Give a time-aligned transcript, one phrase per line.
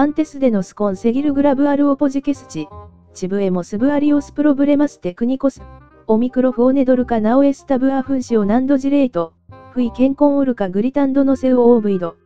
[0.00, 2.66] Antes de nos conseguir gravar o podcast,
[3.12, 5.58] tivemos vários problemas técnicos.
[6.06, 9.30] O microfone do canal estava funcionando direito.
[9.74, 12.16] Fui quem com o Luca gritando no seu ouvido.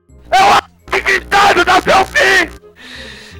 [0.89, 2.49] Gritando da seu fim!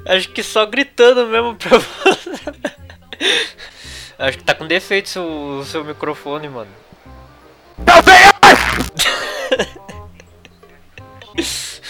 [0.05, 2.29] Acho que só gritando mesmo pra você.
[4.19, 6.71] Acho que tá com defeito seu, seu microfone, mano.
[7.85, 8.83] Também acho!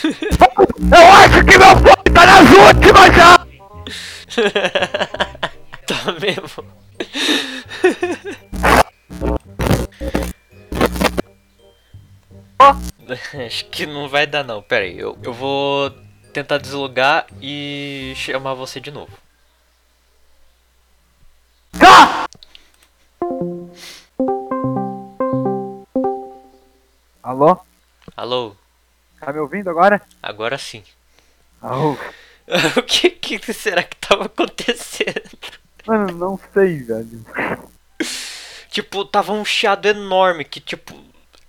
[0.05, 3.37] Eu acho que meu tá nas últimas já!
[5.85, 6.65] tá mesmo.
[13.45, 14.61] Acho que não vai dar não.
[14.61, 15.91] Pera aí, eu, eu vou
[16.33, 19.11] tentar deslogar e chamar você de novo.
[21.77, 22.25] Tá!
[27.21, 27.59] Alô?
[28.15, 28.55] Alô?
[29.19, 30.01] Tá me ouvindo agora?
[30.23, 30.83] Agora sim.
[31.65, 31.97] Alô?
[32.77, 35.21] o que, que será que tava acontecendo?
[35.87, 37.25] Mano, não sei, velho.
[38.69, 40.93] Tipo, tava um chiado enorme que, tipo,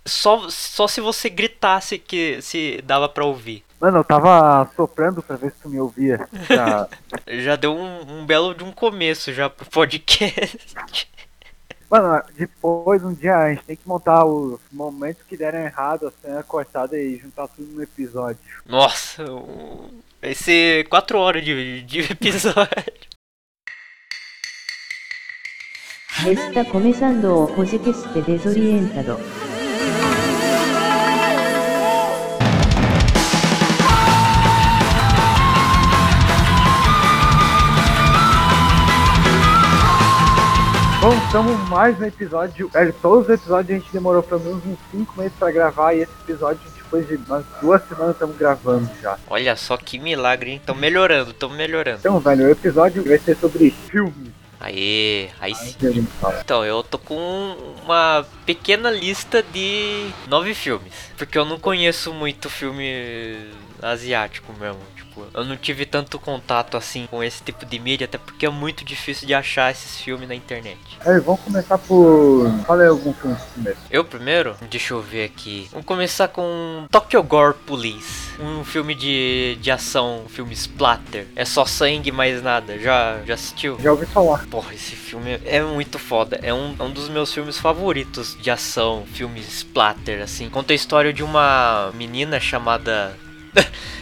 [0.03, 3.63] só, só se você gritasse que se dava pra ouvir.
[3.79, 6.27] Mano, eu tava soprando pra ver se tu me ouvia.
[6.49, 6.87] Já...
[7.27, 11.07] Já deu um, um belo de um começo já pro podcast.
[11.89, 16.11] Mano, depois um dia a gente tem que montar os momentos que deram errado, a
[16.11, 18.39] cena cortada e juntar tudo no episódio.
[18.65, 22.67] Nossa, um- vai ser quatro horas de, de episódio.
[26.27, 29.17] Está começando o podcast desorientado.
[41.27, 42.69] Estamos mais no episódio.
[42.69, 45.99] Velho, todos os episódios a gente demorou pelo menos uns 5 meses pra gravar e
[45.99, 49.19] esse episódio, depois de umas duas semanas, estamos gravando já.
[49.27, 50.61] Olha só que milagre, hein?
[50.65, 51.99] Tão melhorando, tão melhorando.
[51.99, 54.31] Então, velho, o episódio vai ser sobre filmes.
[54.59, 56.07] Aê, aí Aí sim.
[56.39, 60.93] Então, eu tô com uma pequena lista de nove filmes.
[61.17, 63.51] Porque eu não conheço muito filme
[63.81, 64.79] asiático mesmo.
[65.17, 68.49] Tipo, eu não tive tanto contato assim com esse tipo de mídia, até porque é
[68.49, 70.77] muito difícil de achar esses filmes na internet.
[71.05, 72.51] Aí, vamos começar por.
[72.65, 73.79] Fala aí algum filme primeiro.
[73.89, 74.55] Eu primeiro?
[74.69, 75.67] Deixa eu ver aqui.
[75.71, 78.27] Vamos começar com Tokyo Gore Police.
[78.39, 81.27] Um filme de, de ação, um filme splatter.
[81.35, 82.77] É só sangue, mais nada.
[82.77, 83.77] Já, já assistiu?
[83.79, 84.45] Já ouvi falar.
[84.47, 86.39] Porra, esse filme é muito foda.
[86.43, 90.49] É um, é um dos meus filmes favoritos de ação, filme splatter, assim.
[90.49, 93.17] Conta a história de uma menina chamada.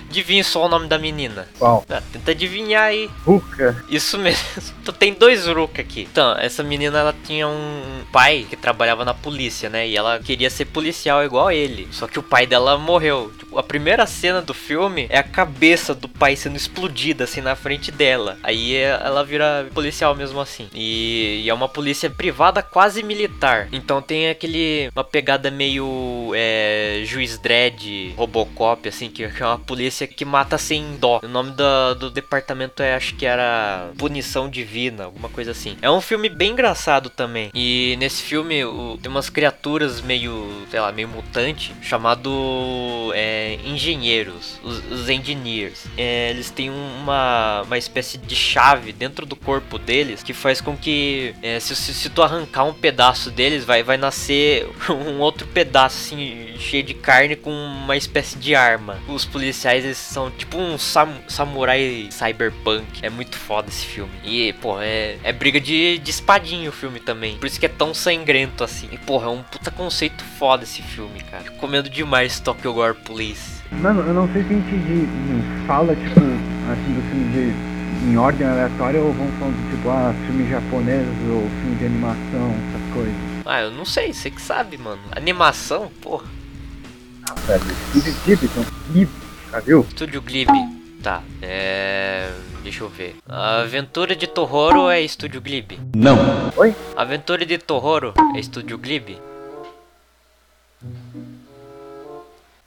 [0.10, 1.48] Adivinha só o nome da menina.
[1.60, 1.84] Qual?
[1.90, 3.10] Ah, tenta adivinhar aí.
[3.26, 3.84] Ruka.
[3.90, 4.44] Isso mesmo.
[4.86, 6.08] Tu tem dois Ruka aqui.
[6.10, 9.88] Então, essa menina ela tinha um pai que trabalhava na polícia, né?
[9.88, 11.88] E ela queria ser policial igual ele.
[11.92, 13.32] Só que o pai dela morreu.
[13.58, 17.92] A primeira cena do filme é a cabeça do pai sendo explodida assim na frente
[17.92, 18.38] dela.
[18.44, 20.68] Aí é- ela vira policial mesmo assim.
[20.74, 23.68] E, e é uma polícia privada quase militar.
[23.72, 30.08] Então tem aquele uma pegada meio é, juiz dread, Robocop assim, que é uma polícia
[30.08, 31.20] que mata sem dó.
[31.24, 31.52] O nome
[32.00, 35.78] do departamento é acho que era Punição Divina, alguma coisa assim.
[35.82, 37.50] É um filme bem engraçado também.
[37.54, 44.60] E nesse filme o- tem umas criaturas meio, sei lá, meio mutante, chamado é, engenheiros,
[44.64, 45.86] os, os engineers.
[45.98, 50.76] É, eles têm uma, uma espécie de chave dentro do corpo deles que faz com
[50.76, 55.48] que é, se, se, se tu arrancar um pedaço deles, vai, vai nascer um outro
[55.48, 59.00] pedaço assim, cheio de carne com uma espécie de arma.
[59.08, 62.86] Os policiais eles são tipo um sam- samurai cyberpunk.
[63.02, 64.12] É muito foda esse filme.
[64.24, 67.38] E, pô, é, é briga de, de espadinha o filme também.
[67.38, 68.88] Por isso que é tão sangrento assim.
[68.92, 71.44] E, porra, é um puta conceito foda esse filme, cara.
[71.44, 73.35] Recomendo demais Tokyo Gore Police.
[73.72, 75.08] Mano, eu não sei se a gente de,
[75.68, 80.50] fala, tipo, assim, do filme de, em ordem aleatória ou vamos falando, tipo, ah, filme
[80.50, 83.16] japonês ou filme de animação, essas coisas.
[83.46, 85.02] Ah, eu não sei, você que sabe, mano.
[85.12, 86.26] Animação, porra.
[87.48, 89.16] Velho, Steve Ghibli, então, Ghibli,
[89.52, 89.82] já viu?
[89.82, 90.76] Estúdio Ghibli.
[91.02, 92.32] Tá, é.
[92.64, 93.16] Deixa eu ver.
[93.30, 95.80] A Aventura de Tororo é Estúdio Ghibli.
[95.96, 96.18] Não.
[96.58, 96.74] Oi?
[96.96, 99.20] Aventura de Tororo é Estúdio Ghibli.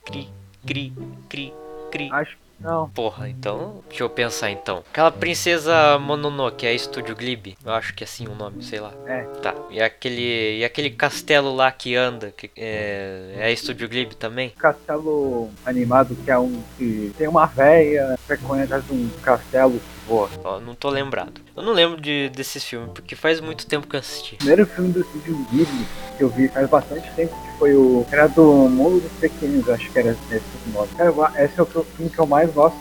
[0.07, 0.29] Cri,
[0.67, 0.93] cri,
[1.29, 1.53] cri,
[1.91, 2.09] cri.
[2.13, 2.89] Acho que não.
[2.91, 3.83] Porra, então.
[3.89, 4.83] Deixa eu pensar então.
[4.91, 7.57] Aquela princesa Mononoke é Estúdio Ghibli?
[7.65, 8.93] Eu acho que é assim o nome, sei lá.
[9.07, 9.23] É.
[9.41, 9.55] Tá.
[9.71, 10.59] E aquele.
[10.59, 13.35] E aquele castelo lá que anda, que é.
[13.37, 14.51] É Estúdio Ghibli também?
[14.51, 20.31] Castelo animado que é um que tem uma véia frequenta atrás de um castelo voa.
[20.43, 21.41] Ó, não tô lembrado.
[21.57, 24.35] Eu não lembro de, desses filmes, porque faz muito tempo que eu assisti.
[24.35, 28.05] O primeiro filme do Steve Ghibli que eu vi faz bastante tempo que foi o.
[28.11, 30.89] Era do Mundo dos Pequenos, acho que era esse o nome.
[30.97, 32.79] Cara, eu- esse é o eu- filme que eu mais gosto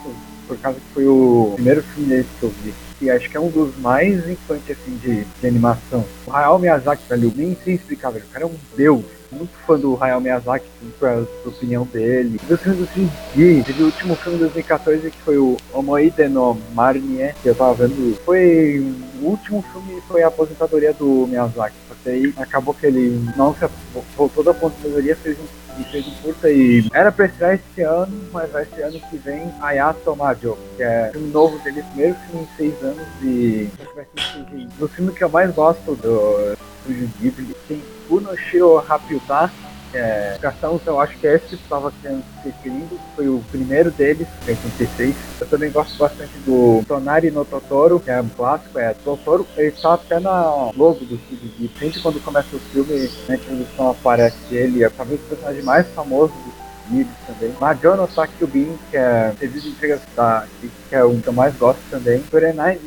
[0.47, 2.73] por causa que foi o primeiro filme dele que eu vi.
[2.99, 6.03] E acho que é um dos mais influentes assim, de, de animação.
[6.25, 8.25] O Hayao Miyazaki, velho, nem sei explicar, velho.
[8.25, 10.65] O cara é um deus muito fã do Hayao Miyazaki,
[10.99, 12.39] pra, pra opinião dele.
[12.47, 16.57] Dos filmes do Shinji, teve o último filme de 2014 que foi o Omoide no
[16.73, 18.17] Marnie, que eu tava vendo.
[18.23, 18.79] Foi
[19.21, 21.75] o último filme foi a aposentadoria do Miyazaki.
[21.87, 23.67] Só que aí acabou que ele não se
[24.15, 28.29] voltou da aposentadoria, fez um e fez um curta e era pra estrear esse ano,
[28.31, 32.43] mas vai ser ano que vem Ayato Majo, que é filme novo dele, primeiro filme
[32.43, 34.67] em seis anos e vai ser CGI.
[34.79, 39.51] O filme que eu mais gosto do Estúdio Ghibli tem Unoshiro Hapiuta,
[39.91, 44.27] que é Cartão, eu acho que é esse estava sendo referindo, foi o primeiro deles,
[44.45, 45.15] em 86.
[45.39, 49.71] Eu também gosto bastante do Tonari no Totoro, que é um clássico, é Totoro, ele
[49.71, 51.71] tá até na logo do Ghibli.
[51.79, 56.33] Sempre quando começa o filme, na introdução aparece ele, é talvez o personagem mais famoso
[56.33, 57.55] do Ghibli também.
[57.59, 61.81] Majono Takubin, que é serviço de entrega da, que é o que eu mais gosto
[61.89, 62.19] também.
[62.29, 62.79] Torenai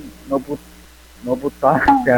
[1.24, 2.10] Nobutaka, butaca,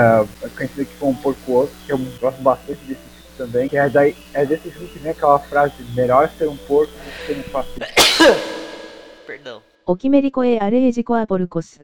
[0.42, 3.68] é, é conhecida aqui como porco osso, que eu gosto bastante desse tipo também.
[3.68, 7.10] Que é, daí, é desse filme que vem aquela frase: melhor ser um porco do
[7.10, 7.86] que ser um fascista.
[9.26, 9.62] Perdão.
[9.84, 11.80] O Kimerico é Arejico a Porcos.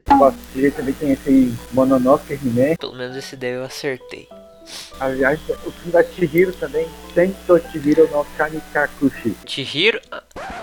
[0.55, 2.77] Ele também tem esse Mononoke Rime.
[2.77, 4.29] Pelo menos esse daí eu acertei.
[5.01, 9.35] aliás o filme da Chihiro também, Sento Chihiro no Kanikakushi.
[9.45, 9.99] Chihiro?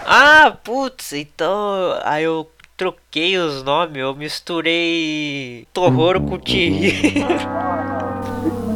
[0.07, 7.27] Ah, putz, então aí eu troquei os nomes, eu misturei Tororo com Chihiro.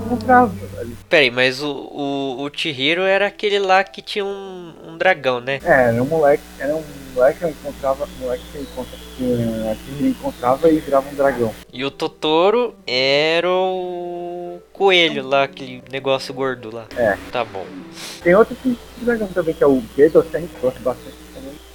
[0.07, 0.53] Encontrava.
[1.09, 5.61] Peraí, mas o, o, o Chihiro era aquele lá que tinha um, um dragão, né?
[5.65, 6.83] É, era um moleque, era um
[7.15, 11.55] moleque que eu encontrava, moleque que, eu encontra, que encontrava e virava um dragão.
[11.73, 16.87] E o Totoro era o coelho lá, aquele negócio gordo lá.
[16.97, 17.19] É.
[17.31, 17.67] Tá bom.
[18.23, 21.30] Tem outro tipo de dragão também, que é o Gedo que eu gosto bastante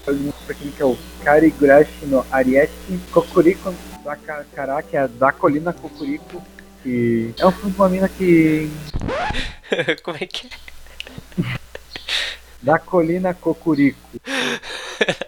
[0.05, 0.07] também.
[0.07, 2.73] Eu li muito aquele que é o Karigurashi no Ariete
[3.11, 3.73] Kokuriko
[4.03, 6.41] da Kara, que é da colina Kokuriko,
[6.83, 8.69] que é um filme de uma mina que.
[10.03, 11.55] Como é que é?
[12.61, 13.99] Da colina Kokuriko.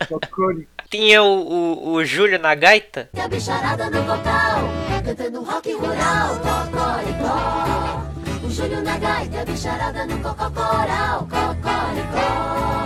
[0.08, 0.70] Kokuriko.
[0.90, 3.10] Tinha o, o, o Júlio na gaita?
[3.14, 4.70] E a bicharada no vocal,
[5.04, 8.04] cantando rock rural, cocoricó.
[8.46, 12.77] O Júlio na gaita, a bicharada no cococoral, cocoricó.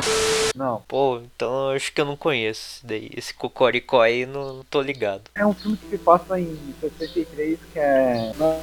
[0.62, 0.84] Não.
[0.88, 3.10] Pô, então eu acho que eu não conheço esse daí.
[3.18, 5.24] Esse Cocoricó aí não, não tô ligado.
[5.34, 8.62] É um filme que se passa em 63, que é uma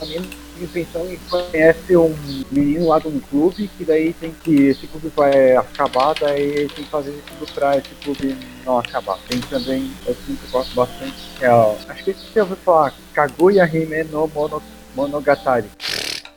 [0.72, 2.14] pensão e conhece um
[2.52, 4.68] menino lá de um clube, que daí tem que.
[4.68, 9.18] Esse clube vai acabar, daí tem que fazer de tudo pra esse clube não acabar.
[9.28, 11.50] Tem também outro filme que eu gosto bastante, que é.
[11.50, 14.62] ó, Acho que esse você ouviu falar, Kaguya Hime no Mono,
[14.94, 15.68] Monogatari.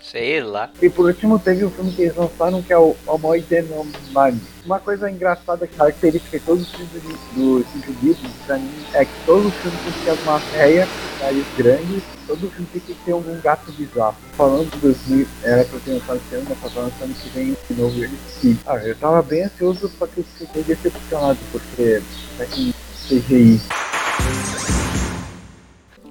[0.02, 0.72] Sei lá.
[0.82, 4.42] E por último teve um filme que eles lançaram que é o Omoide no Mani.
[4.66, 6.92] Uma coisa engraçada, característica de todos os filmes
[7.34, 10.88] do, Estúdio Ghibli, pra mim, é que todos os filmes têm que ter uma réia,
[11.20, 14.16] nariz grande, todo filme tem que ter algum gato bizarro.
[14.34, 17.82] Falando de 2000, era pra ter lançado esse ano, mas tá lançando que vem de
[17.82, 18.58] novo ele sim.
[18.68, 22.02] Ah, eu tava bem ansioso, só que eu fiquei decepcionado, porque
[22.38, 22.72] tá com
[23.08, 23.62] CGI.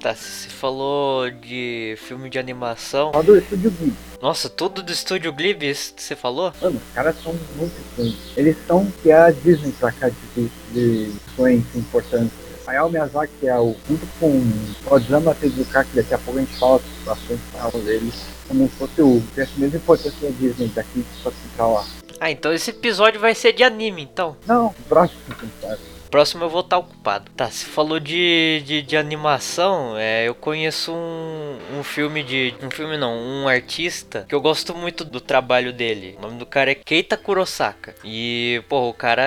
[0.00, 3.12] Tá, você falou de filme de animação.
[3.12, 3.92] Só do Estúdio Ghibli.
[4.22, 6.52] Nossa, tudo do estúdio Ghibli, você falou?
[6.60, 8.18] Mano, os caras são muito influentes.
[8.34, 12.32] Eles são que é a Disney pra cá de, de influência importante.
[12.66, 16.56] Hayao Miyazaki é o, junto com o Osamu Tezuka, que daqui a pouco a gente
[16.56, 18.14] fala bastante fala deles,
[18.48, 21.86] como se fosse o, mesma importância da Disney daqui pra pra lá.
[22.18, 24.36] Ah, então esse episódio vai ser de anime, então.
[24.46, 25.20] Não, próximo,
[25.60, 25.78] cara.
[26.10, 27.30] Próximo eu vou estar ocupado.
[27.36, 32.54] Tá, você falou de, de, de animação, é, eu conheço um, um filme de.
[32.62, 36.16] Um filme não, um artista que eu gosto muito do trabalho dele.
[36.18, 37.94] O nome do cara é Keita Kurosaka.
[38.04, 39.22] E, pô, o cara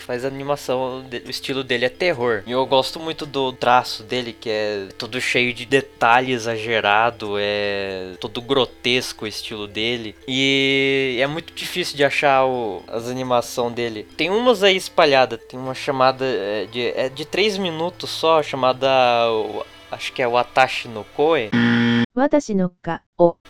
[0.00, 2.42] faz animação, o estilo dele é terror.
[2.46, 8.14] E eu gosto muito do traço dele, que é todo cheio de detalhe exagerado, é
[8.20, 10.16] todo grotesco o estilo dele.
[10.26, 14.06] E é muito difícil de achar o, as animações dele.
[14.16, 18.42] Tem umas aí espalhadas, tem uma chamada chamada é, de, é de 3 minutos só,
[18.42, 18.88] chamada
[19.90, 21.50] acho que é o Atashi no Koe.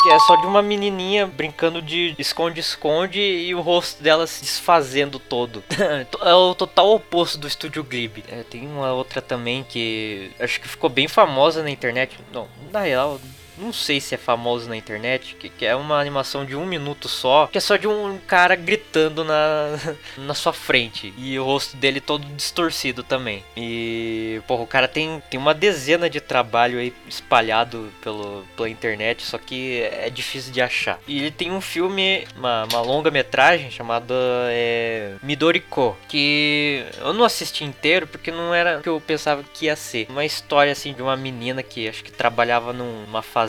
[0.03, 5.19] Que é só de uma menininha brincando de esconde-esconde e o rosto dela se desfazendo
[5.19, 5.63] todo.
[6.23, 8.25] é o total oposto do Estúdio Ghibli.
[8.29, 12.19] É, tem uma outra também que acho que ficou bem famosa na internet.
[12.33, 13.21] Não, na real,
[13.59, 17.09] não sei se é famoso na internet, que, que é uma animação de um minuto
[17.09, 19.79] só, que é só de um cara gritando na,
[20.19, 21.13] na sua frente.
[21.17, 23.45] E o rosto dele todo distorcido também.
[23.57, 29.23] E, porra, o cara tem, tem uma dezena de trabalho aí espalhado pelo, pela internet,
[29.23, 30.99] só que é difícil de achar.
[31.07, 34.15] E ele tem um filme, uma, uma longa metragem chamada
[34.49, 39.67] é, Midoriko, que eu não assisti inteiro porque não era o que eu pensava que
[39.67, 40.07] ia ser.
[40.09, 43.46] Uma história assim de uma menina que acho que trabalhava numa fazenda,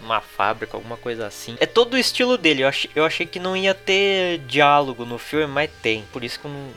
[0.00, 1.56] numa fábrica, alguma coisa assim.
[1.60, 2.62] É todo o estilo dele.
[2.62, 6.04] Eu achei, eu achei que não ia ter diálogo no filme, mas tem.
[6.12, 6.70] Por isso que eu não,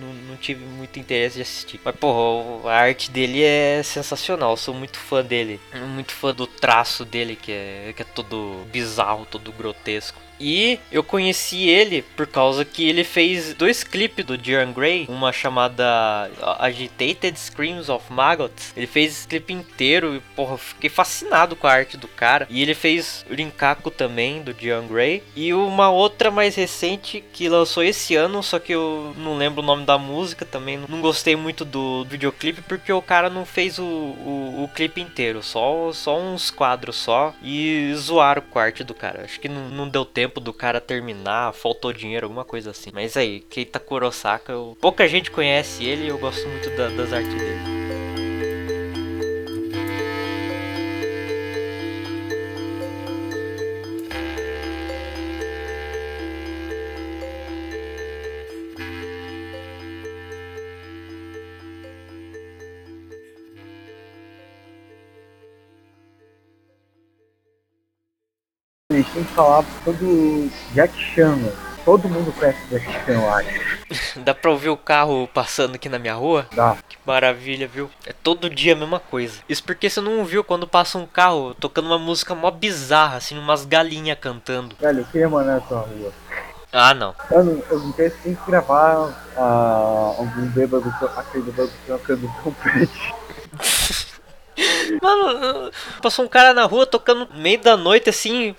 [0.00, 1.80] não, não, tive muito interesse de assistir.
[1.84, 4.52] Mas, porra, a arte dele é sensacional.
[4.52, 5.60] Eu sou muito fã dele.
[5.88, 10.20] Muito fã do traço dele, que é, que é todo bizarro, todo grotesco.
[10.38, 15.32] E eu conheci ele por causa que ele fez dois clipes do Diane Gray, uma
[15.32, 18.72] chamada Agitated Screams of Maggots.
[18.76, 22.46] Ele fez esse clipe inteiro e, porra, fiquei fascinado com a arte do cara.
[22.50, 25.22] E ele fez Rinkaku também, do Diane Gray.
[25.34, 29.66] E uma outra mais recente que lançou esse ano, só que eu não lembro o
[29.66, 30.78] nome da música também.
[30.88, 35.42] Não gostei muito do videoclipe porque o cara não fez o, o, o clipe inteiro,
[35.42, 37.34] só, só uns quadros só.
[37.42, 39.24] E zoaram com a arte do cara.
[39.24, 42.90] Acho que não, não deu tempo tempo do cara terminar, faltou dinheiro, alguma coisa assim.
[42.92, 44.76] Mas aí, Keita Kurosaka, eu...
[44.80, 47.55] pouca gente conhece ele e eu gosto muito da, das artes dele.
[69.16, 71.38] Tem que falar todo Jack Chan.
[71.84, 74.20] Todo mundo conhece Jack Chan, eu acho.
[74.20, 76.46] Dá pra ouvir o carro passando aqui na minha rua?
[76.54, 76.76] Dá.
[76.86, 77.88] Que maravilha, viu?
[78.04, 79.38] É todo dia a mesma coisa.
[79.48, 83.38] Isso porque você não ouviu quando passa um carro tocando uma música mó bizarra, assim,
[83.38, 84.76] umas galinhas cantando.
[84.78, 86.12] Velho, eu queria mandar na tua rua.
[86.72, 87.14] Ah, não.
[87.30, 88.98] Eu não, eu não tem que gravar
[89.36, 93.14] uh, algum bêbado, aquele bêbado tocando trompete.
[95.02, 95.70] Mano,
[96.00, 98.54] passou um cara na rua tocando no meio da noite assim.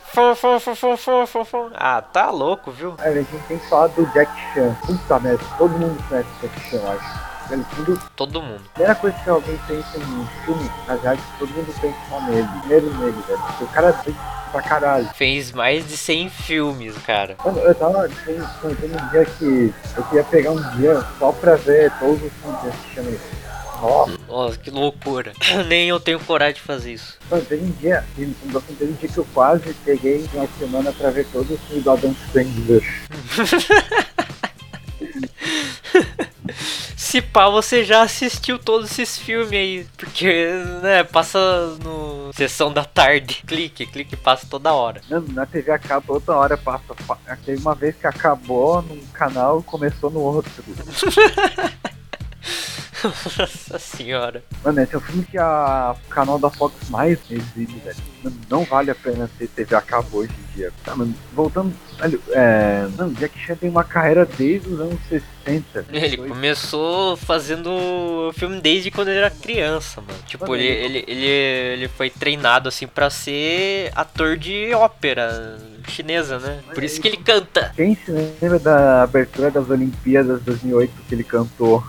[1.73, 2.95] Ah, tá louco, viu?
[2.99, 4.75] É, a gente tem que falar do Jack Chan.
[4.85, 7.27] Puta merda, todo mundo conhece o Jack Chan, eu acho.
[7.75, 8.01] Tudo...
[8.15, 8.61] Todo mundo.
[8.65, 12.47] A primeira coisa que alguém pensa em filme, na verdade, todo mundo pensa só nele.
[12.59, 13.39] Primeiro nele, velho.
[13.39, 14.15] Porque o cara fez
[14.51, 15.09] pra caralho.
[15.13, 17.37] Fez mais de 100 filmes, cara.
[17.45, 21.89] Mano, eu tava pensando um dia que eu queria pegar um dia só pra ver
[21.99, 23.46] todos os filmes Jack Chan.
[23.81, 24.17] Nossa.
[24.27, 25.33] Nossa, que loucura.
[25.67, 27.17] Nem eu tenho coragem de fazer isso.
[27.29, 28.35] Mano, teve um dia, teve
[28.81, 32.15] um dia que eu quase peguei uma semana pra ver todos os filmes do Adam
[32.33, 32.83] Sandler.
[36.95, 39.87] Se pá, você já assistiu todos esses filmes aí.
[39.95, 41.39] Porque, né, passa
[41.81, 43.43] no sessão da tarde.
[43.47, 45.01] Clique, clique, passa toda hora.
[45.33, 46.83] Na TV acaba toda hora, passa.
[47.45, 50.51] Teve uma vez que acabou num canal e começou no outro.
[53.03, 54.43] Nossa senhora.
[54.63, 57.97] Mano, esse é o filme que a, o canal da Fox mais exibe, velho.
[58.49, 60.71] Não vale a pena ter TV a cabo hoje em dia.
[60.83, 61.73] Tá, mano, voltando.
[61.99, 62.87] Velho, é.
[62.97, 65.85] Mano, Jack Chan tem uma carreira desde os anos 60.
[65.91, 66.27] Ele foi...
[66.27, 70.19] começou fazendo filme desde quando ele era criança, mano.
[70.25, 76.59] Tipo, ele, ele, ele, ele foi treinado assim pra ser ator de ópera chinesa, né?
[76.73, 77.71] Por isso que ele canta.
[77.75, 81.83] Quem se lembra da abertura das Olimpíadas 2008 que ele cantou?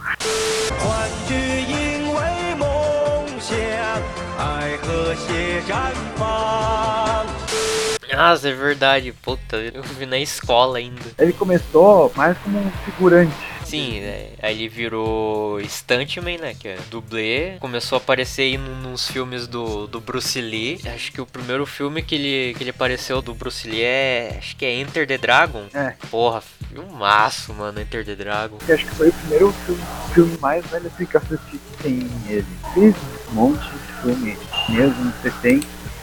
[8.18, 9.12] Nossa, é verdade.
[9.12, 11.00] Puta, eu vi na escola ainda.
[11.18, 13.32] Ele começou mais como um figurante.
[13.68, 14.30] Sim, né?
[14.42, 16.54] aí ele virou Stuntman, né?
[16.58, 17.58] Que é dublê.
[17.60, 20.80] Começou a aparecer aí nos filmes do, do Bruce Lee.
[20.86, 24.36] Acho que o primeiro filme que ele, que ele apareceu do Bruce Lee é.
[24.38, 25.66] Acho que é Enter the Dragon.
[25.74, 25.94] É.
[26.10, 28.58] Porra, filmaço, mano, Enter the Dragon.
[28.68, 29.82] acho que foi o primeiro filme,
[30.14, 32.46] filme mais velho que eu assisti que tem ele.
[32.72, 32.94] Fez
[33.30, 34.38] um monte de filme
[34.70, 35.60] mesmo, você tem.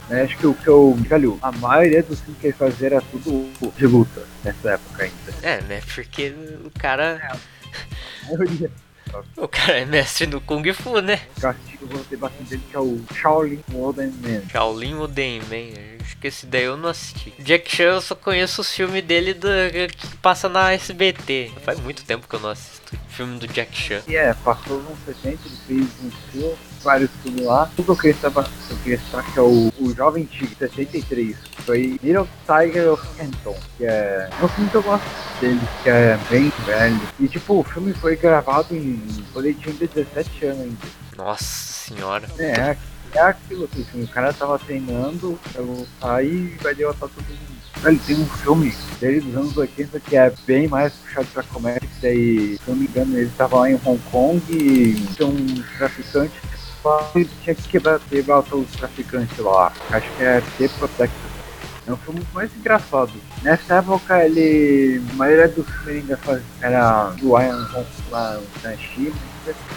[0.09, 0.21] Né?
[0.21, 0.93] Acho que o que eu.
[0.99, 5.15] Velho, a maioria dos filmes que ele fazia era tudo de luta nessa época ainda.
[5.41, 5.81] É, né?
[5.93, 7.19] Porque o cara.
[7.23, 7.54] É.
[9.37, 11.21] O cara é mestre no Kung Fu, né?
[11.79, 14.41] Eu gostei bastante dele, que é o Shaolin Man.
[14.51, 17.33] Shaolin Wooden Man, acho que esse daí eu não assisti.
[17.39, 19.47] Jack Chan eu só conheço os filmes dele do,
[19.97, 21.51] que passa na SBT.
[21.63, 22.75] Faz muito tempo que eu não assisto
[23.15, 24.01] filme do Jack Chan.
[24.07, 27.69] E é, passou nos 70, ele fez um filme, vários filmes lá.
[27.75, 31.37] Tudo que eu queria saber, eu queria saber que é o, o Jovem Tigre, 73.
[31.65, 35.05] Foi Little Tiger of Canton, que é um filme que eu gosto
[35.39, 37.01] dele, que é bem velho.
[37.19, 39.01] E tipo, o filme foi gravado em.
[39.35, 40.77] ele tinha 17 anos ainda.
[41.15, 42.27] Nossa senhora.
[42.37, 42.75] É,
[43.17, 47.55] é aquilo assim, o cara tava treinando pra lutar e vai derrotar todo mundo.
[47.85, 51.87] Ele tem um filme dele dos anos 80 que é bem mais puxado pra comédia,
[51.99, 56.33] que se não me engano, ele tava lá em Hong Kong e tem um traficante
[57.15, 59.71] ele tinha que quebrar, quebrar todos os traficantes lá.
[59.89, 61.31] Acho que é The Protector.
[61.87, 63.11] É um filme mais engraçado.
[63.41, 65.01] Nessa época ele.
[65.11, 66.05] A maioria dos filmes
[66.61, 69.15] era do Iron Hong lá na China.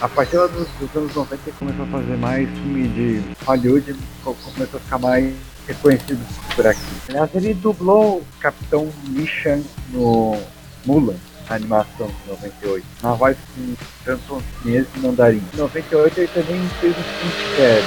[0.01, 4.79] A partir dos, dos anos 90 ele começou a fazer mais filme de Hollywood começou
[4.79, 5.35] a ficar mais
[5.67, 6.81] reconhecido por aqui.
[7.09, 10.39] Aliás, ele dublou o Capitão Mishan no
[10.87, 11.17] Mulan
[11.49, 15.43] a animação de 98, na voz de cantonês e mandarim.
[15.55, 17.83] Em 98 ele também fez um filme que é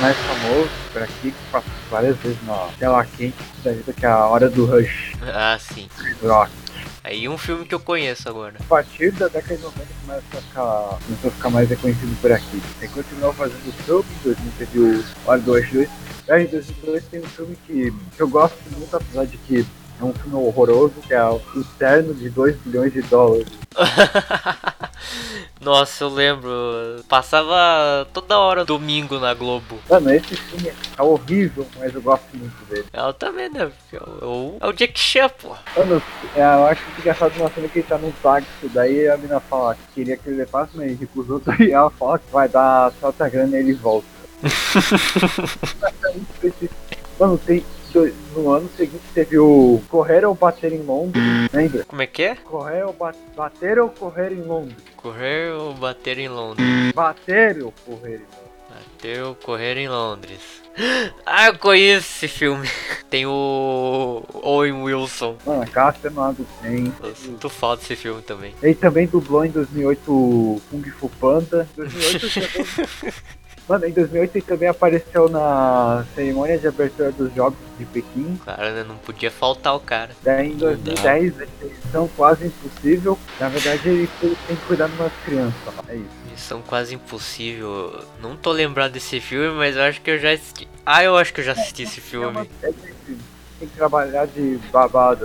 [0.00, 4.08] mais famoso por aqui, que passou várias vezes na tela quente da vida, que é
[4.08, 5.12] a Hora do Rush.
[5.22, 5.88] Ah, sim.
[6.22, 6.50] Rock.
[7.08, 8.56] Aí um filme que eu conheço agora.
[8.60, 12.30] A partir da década de 90 começa a ficar, começou a ficar mais reconhecido por
[12.30, 12.62] aqui.
[12.82, 15.88] Ele continuou fazendo filme, em 2000 teve o Hora do Rush 2.
[15.88, 19.66] Em 2002 tem um filme que, que eu gosto muito, apesar de que
[20.00, 21.40] é um filme horroroso, que é o
[21.78, 23.48] Terno de 2 bilhões de dólares.
[25.60, 26.50] Nossa, eu lembro.
[27.08, 29.78] Passava toda hora domingo na Globo.
[29.90, 32.86] Mano, esse filme é horrível, mas eu gosto muito dele.
[32.92, 33.70] Ela também, né?
[33.92, 35.54] É o, é o Jack Chan, pô.
[35.76, 36.02] Mano,
[36.34, 39.40] é, eu acho que engraçado uma cena que ele tá num táxi, daí a mina
[39.40, 42.92] fala que queria que ele levasse, mas ele recusou, e ela fala que vai dar
[43.00, 44.06] solta grana e ele volta.
[47.18, 47.64] Mano, tem,
[48.38, 51.84] no ano seguinte teve o Correr ou Bater em Londres, lembra?
[51.84, 52.34] Como é que é?
[52.36, 54.76] Correr ou ba Bater ou Correr em Londres?
[54.96, 56.92] Correr ou bater em Londres?
[56.94, 58.48] Bater ou Correr em Londres?
[58.68, 60.40] Bater ou correr em Londres?
[61.24, 62.68] Ah, eu conheço esse filme.
[63.10, 65.36] Tem o Owen Wilson.
[65.44, 65.64] Mano,
[66.00, 66.92] cena do tem.
[67.02, 68.54] Eu sinto falta desse filme também.
[68.62, 71.66] Ele também dublou em 2008 o Kung Fu Panda.
[71.74, 73.14] 2008
[73.68, 78.40] Mano, em 2008 ele também apareceu na cerimônia de abertura dos Jogos de Pequim.
[78.44, 80.10] Cara, né, não podia faltar o cara.
[80.22, 83.18] Daí em 2010, Missão Quase Impossível.
[83.38, 85.74] Na verdade, ele tem que cuidar de umas crianças.
[85.86, 86.06] É isso.
[86.30, 88.02] Missão Quase Impossível.
[88.22, 90.66] Não tô lembrado desse filme, mas eu acho que eu já assisti.
[90.86, 92.48] Ah, eu acho que eu já assisti esse filme.
[92.62, 92.72] É,
[93.58, 95.24] tem que trabalhar de babado.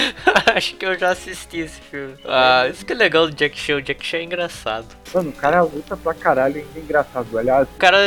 [0.54, 2.14] Acho que eu já assisti esse filme.
[2.24, 3.76] Ah, isso que é legal do Jack Chan.
[3.76, 4.86] O Jack Chan é engraçado.
[5.12, 7.36] Mano, o cara luta pra caralho e é engraçado.
[7.38, 7.98] Aliás, O cara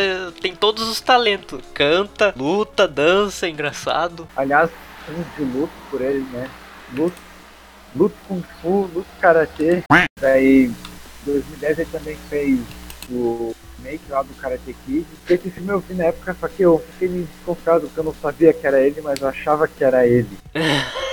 [0.42, 1.62] tem todos os talentos.
[1.74, 4.28] Canta, luta, dança, é engraçado.
[4.36, 4.70] aliás,
[5.06, 6.50] filmes de luta por ele, né?
[6.94, 7.18] Luta,
[7.96, 9.84] luta Kung Fu, luta Karatê.
[10.20, 10.76] Daí, em
[11.26, 12.60] 2010 ele também fez
[13.10, 13.56] o
[13.88, 15.06] remake lá do Karate Kid.
[15.30, 18.16] Esse filme eu vi na época, só que eu fiquei meio desconfiado, porque eu não
[18.22, 20.30] sabia que era ele, mas eu achava que era ele.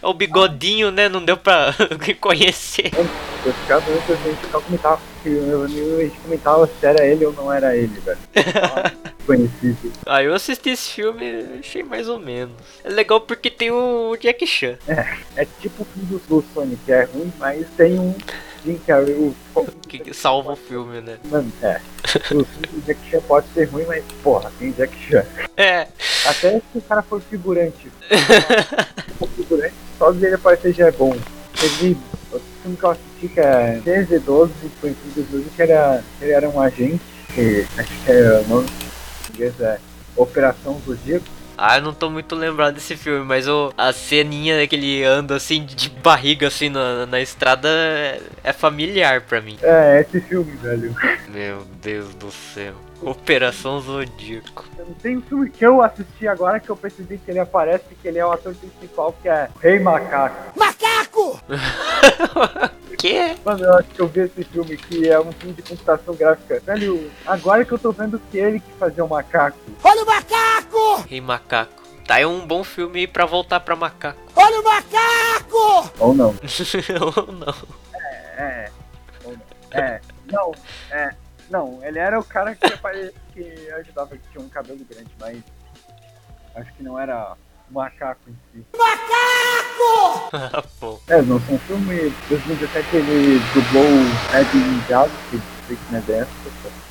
[0.00, 1.08] O bigodinho, né?
[1.08, 2.90] Não deu pra reconhecer.
[3.44, 7.76] Eu ficava a gente comentava, eu, a gente comentava se era ele ou não era
[7.76, 8.18] ele, velho.
[9.26, 9.92] Conhecido.
[10.06, 12.54] Ah, eu assisti esse filme achei mais ou menos.
[12.82, 14.78] É legal porque tem o Jack Chan.
[15.36, 18.14] É tipo o filme do, Sonic, que é ruim, mas tem um
[18.64, 19.34] Jim Carrey, o
[19.88, 21.18] Que salva o filme, né?
[21.30, 21.80] Mano, é.
[22.32, 25.24] O Jack Chan pode ser ruim, mas porra, tem Jack Chan.
[25.56, 25.88] É.
[26.26, 27.90] Até se o cara for figurante.
[29.18, 31.16] for figurante, só de ele aparecer já é bom.
[31.60, 31.96] Teve
[32.32, 36.48] outro filme que eu assisti que é TZ12, foi em 2012, que era, ele era
[36.48, 37.00] um agente,
[37.34, 39.78] que acho que é o nome em português é
[40.16, 41.37] Operação Zodíaco.
[41.60, 45.34] Ah, eu não tô muito lembrado desse filme, mas o, a ceninha que ele anda
[45.34, 49.58] assim de barriga assim na, na estrada é, é familiar pra mim.
[49.60, 50.94] É, esse filme, velho.
[51.28, 52.74] Meu Deus do céu.
[53.02, 54.64] Operação Zodíaco.
[55.02, 58.18] Tem um filme que eu assisti agora que eu percebi que ele aparece, que ele
[58.18, 61.40] é o ator principal, que é Rei Macaco.
[62.98, 63.36] que?
[63.44, 66.60] Mano, eu acho que eu vi esse filme que é um filme de computação gráfica.
[66.60, 69.58] Velho, agora que eu tô vendo que ele que fazia o macaco.
[71.08, 71.78] Rei Macaco.
[72.06, 74.18] Tá, é um bom filme pra voltar pra macaco.
[75.98, 76.34] Ou não.
[77.16, 77.54] Ou não.
[78.36, 78.70] É.
[79.24, 79.42] Ou não.
[79.70, 80.00] É.
[80.26, 80.52] Não,
[80.90, 81.14] é.
[81.50, 82.68] Não, ele era o cara que,
[83.32, 85.42] que ajudava, que tinha um cabelo grande, mas
[86.54, 87.36] acho que não era
[87.70, 88.64] o macaco em si.
[90.80, 91.00] Pô.
[91.08, 91.94] É, não foi um filme.
[92.08, 96.30] Em 2017 ele dublou o Ed Ninjago, que Freak na dessa,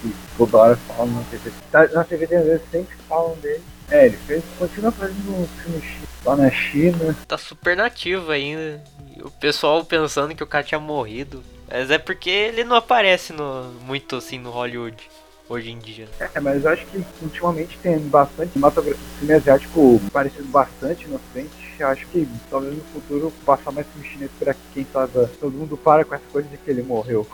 [0.01, 1.51] que toda hora falam na TV.
[1.71, 3.63] Tá- Na TV tem vezes sempre falam dele.
[3.89, 5.81] É, ele fez, continua fazendo um filme
[6.25, 7.15] lá na China.
[7.27, 8.83] Tá super nativo ainda.
[9.23, 11.43] O pessoal pensando que o cara tinha morrido.
[11.69, 14.97] Mas é porque ele não aparece no, muito assim no Hollywood
[15.49, 16.07] hoje em dia.
[16.19, 21.67] É, mas eu acho que ultimamente tem bastante cinematografia, filme asiático aparecendo bastante na frente.
[21.79, 26.03] Acho que talvez no futuro passar mais filme chinês aqui, quem sabe todo mundo para
[26.03, 27.27] com essa coisa de que ele morreu.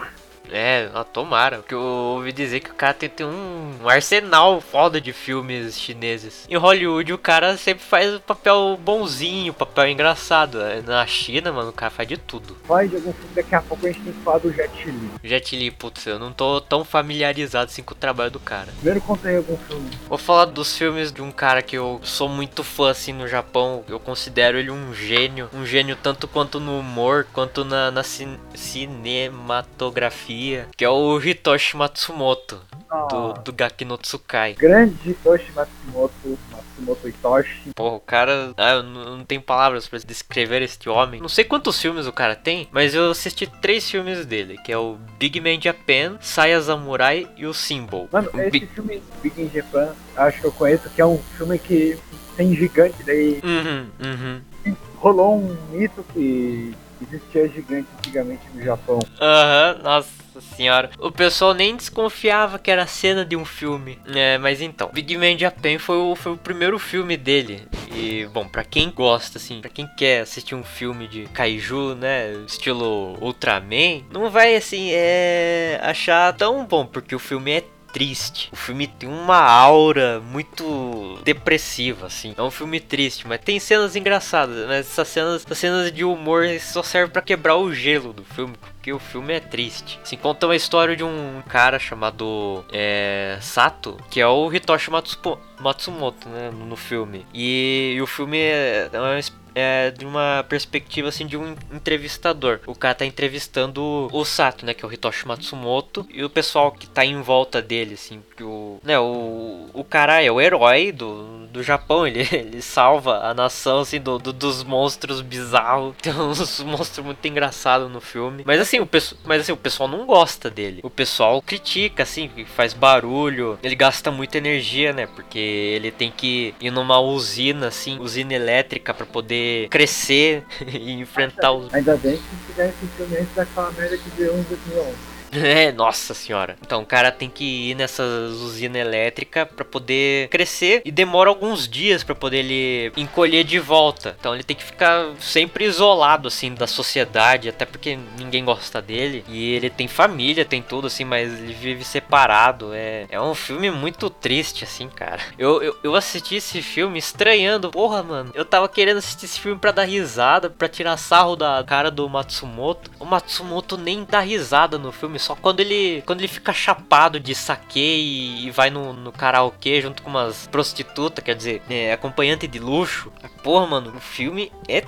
[0.53, 1.57] É, tomara.
[1.57, 5.79] Porque eu ouvi dizer que o cara tem, tem um, um arsenal foda de filmes
[5.79, 6.45] chineses.
[6.49, 10.61] Em Hollywood, o cara sempre faz o papel bonzinho, papel engraçado.
[10.61, 12.55] É, Na China, mano, o cara faz de tudo.
[12.65, 15.09] Faz de algum filme, daqui a pouco a gente tem que falar do Jet Li.
[15.23, 18.67] Jet Li, putz, eu não tô tão familiarizado assim com o trabalho do cara.
[18.75, 19.89] Primeiro contei algum filme.
[20.07, 23.83] Vou falar dos filmes de um cara que eu sou muito fã assim no Japão.
[23.87, 25.49] Eu considero ele um gênio.
[25.53, 30.42] Um gênio tanto quanto no humor, quanto na, na cin- cinematografia.
[30.75, 34.53] Que é o Hitoshi Matsumoto, do, Ah, do Gaki no Tsukai.
[34.53, 37.71] grande Hitoshi Matsumoto, Matsumoto Hitoshi.
[37.75, 38.53] Porra, o cara.
[38.57, 41.19] Ah, eu não tenho palavras pra descrever este homem.
[41.21, 44.77] Não sei quantos filmes o cara tem, mas eu assisti três filmes dele, que é
[44.77, 48.07] o Big Man Japan, Saya Samurai e o Symbol.
[48.11, 51.57] Mano, esse Big- filme Big in Japan, acho que eu conheço, que é um filme
[51.57, 51.97] que
[52.35, 54.75] tem gigante, daí Uhum, uhum.
[54.97, 58.99] rolou um mito que existia gigante antigamente no Japão.
[59.19, 60.23] Aham, nossa
[60.55, 60.89] senhora.
[60.99, 63.99] O pessoal nem desconfiava que era cena de um filme.
[64.07, 67.67] É, mas então, Big Man Japan foi o, foi o primeiro filme dele.
[67.95, 72.33] E, bom, pra quem gosta, assim, pra quem quer assistir um filme de kaiju, né,
[72.47, 77.63] estilo Ultraman, não vai, assim, é, achar tão bom, porque o filme é
[77.93, 78.49] triste.
[78.51, 82.33] O filme tem uma aura muito depressiva, assim.
[82.35, 84.67] É um filme triste, mas tem cenas engraçadas.
[84.67, 88.55] Mas essas cenas, essas cenas de humor só servem pra quebrar o gelo do filme.
[88.83, 89.97] Porque o filme é triste.
[90.03, 95.39] Se conta uma história de um cara chamado é, Sato, que é o Hitoshi Matsupo-
[95.57, 97.25] Matsumoto, né, no filme.
[97.33, 99.19] E, e o filme é, é uma
[99.55, 102.59] é de uma perspectiva assim de um entrevistador.
[102.65, 106.71] O cara tá entrevistando o Sato, né, que é o Hitoshi Matsumoto, e o pessoal
[106.71, 110.91] que tá em volta dele, assim, que o, né, o, o cara é o herói
[110.91, 115.93] do, do Japão, ele, ele salva a nação assim do, do- dos monstros bizarros.
[116.01, 118.43] Tem uns monstros muito engraçados no filme.
[118.47, 120.79] Mas assim, o pessoal, mas assim, o pessoal não gosta dele.
[120.83, 125.07] O pessoal critica assim, faz barulho, ele gasta muita energia, né?
[125.07, 131.51] Porque ele tem que ir numa usina assim, usina elétrica pra poder crescer e enfrentar
[131.51, 135.12] os Ainda bem que esse filme antes daquela merda que deu em 2011.
[135.53, 136.55] É, nossa senhora.
[136.61, 141.67] Então o cara tem que ir nessa usina elétrica pra poder crescer e demora alguns
[141.67, 144.15] dias pra poder ele encolher de volta.
[144.19, 149.23] Então ele tem que ficar sempre isolado assim da sociedade, até porque ninguém gosta dele.
[149.27, 152.71] E ele tem família, tem tudo assim, mas ele vive separado.
[152.73, 155.21] É, é um filme muito triste assim, cara.
[155.37, 157.71] Eu, eu, eu assisti esse filme estranhando.
[157.71, 158.31] Porra, mano.
[158.33, 162.07] Eu tava querendo assistir esse filme pra dar risada, pra tirar sarro da cara do
[162.09, 162.91] Matsumoto.
[162.99, 167.33] O Matsumoto nem dá risada no filme, só quando ele quando ele fica chapado de
[167.33, 172.47] saque e, e vai no, no karaokê junto com umas prostitutas, quer dizer, é, acompanhante
[172.47, 173.11] de luxo.
[173.41, 174.83] Porra, mano, o filme é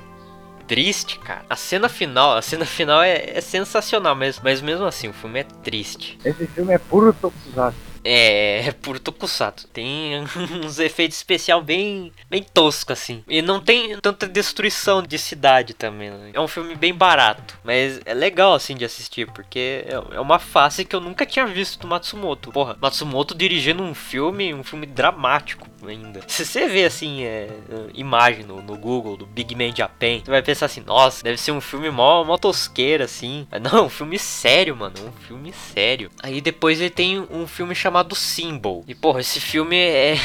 [0.67, 1.45] triste, cara.
[1.49, 5.39] A cena final, a cena final é, é sensacional, mas, mas mesmo assim, o filme
[5.39, 6.17] é triste.
[6.25, 7.94] Esse filme é puro tokusatsu.
[8.05, 9.67] É, é puro tokusatsu.
[9.67, 10.23] Tem
[10.63, 13.23] uns efeitos especial bem, bem tosco assim.
[13.27, 16.09] E não tem tanta destruição de cidade também.
[16.11, 16.31] né?
[16.33, 20.39] É um filme bem barato, mas é legal assim de assistir porque é é uma
[20.39, 22.51] face que eu nunca tinha visto do Matsumoto.
[22.51, 26.21] Porra, Matsumoto dirigindo um filme, um filme dramático ainda.
[26.27, 27.49] Se você vê assim, é,
[27.93, 31.51] imagem no, no Google do Big Man Japan, você vai pensar assim, nossa, deve ser
[31.51, 33.47] um filme mó, mó tosqueira assim.
[33.51, 36.09] Mas não, um filme sério, mano, um filme sério.
[36.21, 38.83] Aí depois ele tem um filme chamado Symbol.
[38.87, 40.15] E porra, esse filme é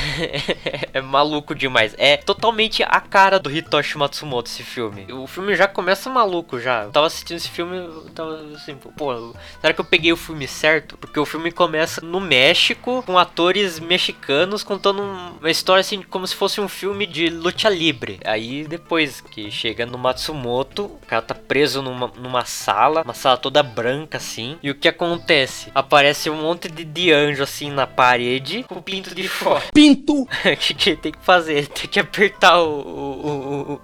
[0.93, 1.95] é maluco demais.
[1.99, 5.13] É totalmente a cara do Hitoshi Matsumoto esse filme.
[5.13, 6.85] O filme já começa maluco já.
[6.85, 10.47] Eu tava assistindo esse filme, eu tava assim, pô, será que eu peguei o filme
[10.47, 10.97] certo?
[10.97, 16.25] Porque o filme começa no México com atores mexicanos contando um- uma história assim como
[16.27, 18.21] se fosse um filme de luta livre.
[18.25, 23.37] Aí depois que chega no Matsumoto, o cara tá preso numa, numa sala, uma sala
[23.37, 24.57] toda branca assim.
[24.63, 25.71] E o que acontece?
[25.75, 29.65] Aparece um monte de, de anjo assim na parede com o pinto de fora.
[29.75, 30.27] Pinto!
[30.51, 31.55] O que, que ele tem que fazer?
[31.59, 33.81] Ele tem que apertar o, o- o-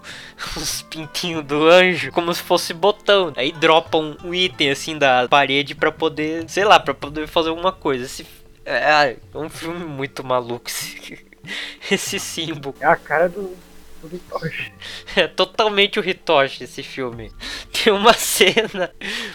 [0.57, 3.33] os pintinhos do anjo como se fosse botão.
[3.37, 7.49] Aí dropa um, um item assim da parede pra poder, sei lá, pra poder fazer
[7.51, 8.05] alguma coisa.
[8.05, 8.27] Esse
[8.65, 10.71] é, é um filme muito maluco
[11.91, 12.75] esse, símbolo.
[12.81, 13.57] É a cara do,
[14.03, 14.73] do Hitoshi.
[15.17, 17.33] É totalmente o Hitoshi esse filme.
[17.73, 18.93] Tem uma cena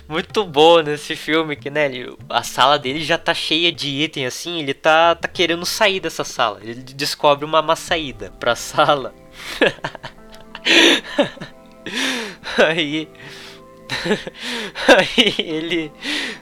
[0.08, 4.26] muito boa nesse filme que, né, ele- a sala dele já tá cheia de item
[4.26, 6.60] assim, ele tá, tá querendo sair dessa sala.
[6.62, 9.14] Ele descobre uma, uma saída pra sala.
[12.58, 13.08] Aí
[14.88, 15.92] Aí ele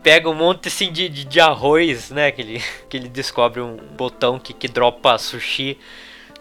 [0.04, 2.32] pega um monte assim de, de, de arroz, né?
[2.32, 5.78] Que ele, que ele descobre um botão que, que dropa sushi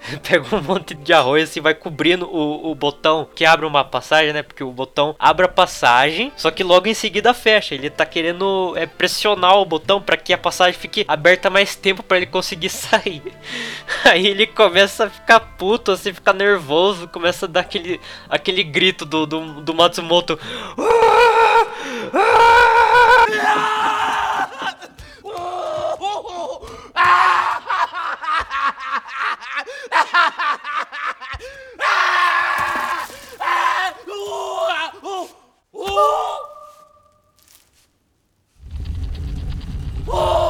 [0.23, 4.33] Pega um monte de arroz e vai cobrindo o, o botão que abre uma passagem,
[4.33, 4.43] né?
[4.43, 7.75] Porque o botão abre a passagem, só que logo em seguida fecha.
[7.75, 12.03] Ele tá querendo é, pressionar o botão para que a passagem fique aberta mais tempo
[12.03, 13.23] para ele conseguir sair.
[14.05, 19.05] Aí ele começa a ficar puto, assim, ficar nervoso, começa a dar aquele, aquele grito
[19.05, 20.39] do, do, do Matsumoto.
[35.99, 36.01] 어!
[40.07, 40.48] 어!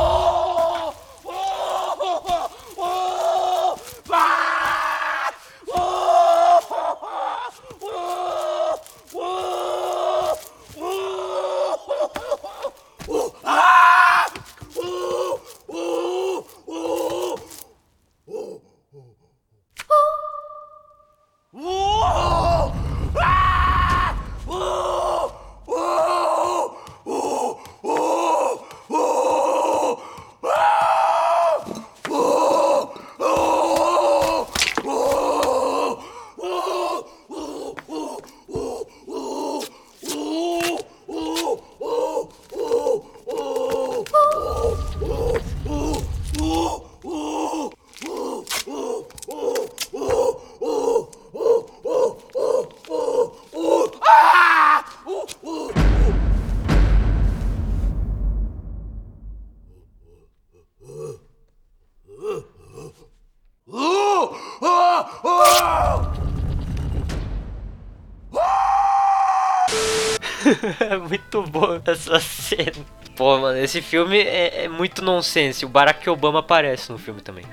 [70.88, 72.84] É muito bom essa cena.
[73.16, 75.64] Pô, mano, esse filme é, é muito nonsense.
[75.64, 77.44] O Barack Obama aparece no filme também.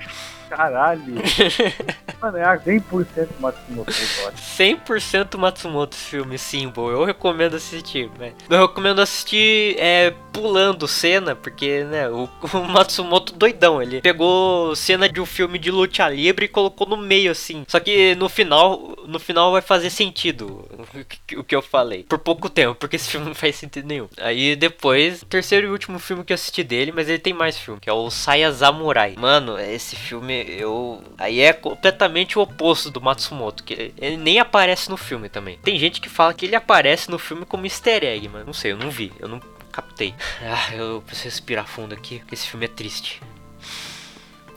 [0.48, 1.16] Caralho.
[2.20, 3.92] Mano, é 100% Matsumoto.
[3.92, 6.90] 100% Matsumoto esse filme, Symbol.
[6.90, 8.32] Eu recomendo assistir, né?
[8.48, 15.08] Eu recomendo assistir é, pulando cena, porque, né, o, o, Matsumoto doidão, ele pegou cena
[15.08, 17.64] de um filme de luta livre e colocou no meio, assim.
[17.68, 20.64] Só que no final, no final vai fazer sentido
[21.36, 22.04] o que eu falei.
[22.04, 24.08] Por pouco tempo, porque esse filme não faz sentido nenhum.
[24.18, 27.80] Aí depois, terceiro e último filme que eu assisti dele, mas ele tem mais filme,
[27.80, 29.14] que é o Saya Samurai.
[29.18, 31.02] Mano, esse filme eu.
[31.18, 35.58] Aí é completamente o oposto do Matsumoto, que ele nem aparece no filme também.
[35.62, 38.72] Tem gente que fala que ele aparece no filme como easter egg, mas não sei,
[38.72, 39.40] eu não vi, eu não
[39.72, 40.14] captei.
[40.42, 43.20] Ah, eu preciso respirar fundo aqui, porque esse filme é triste.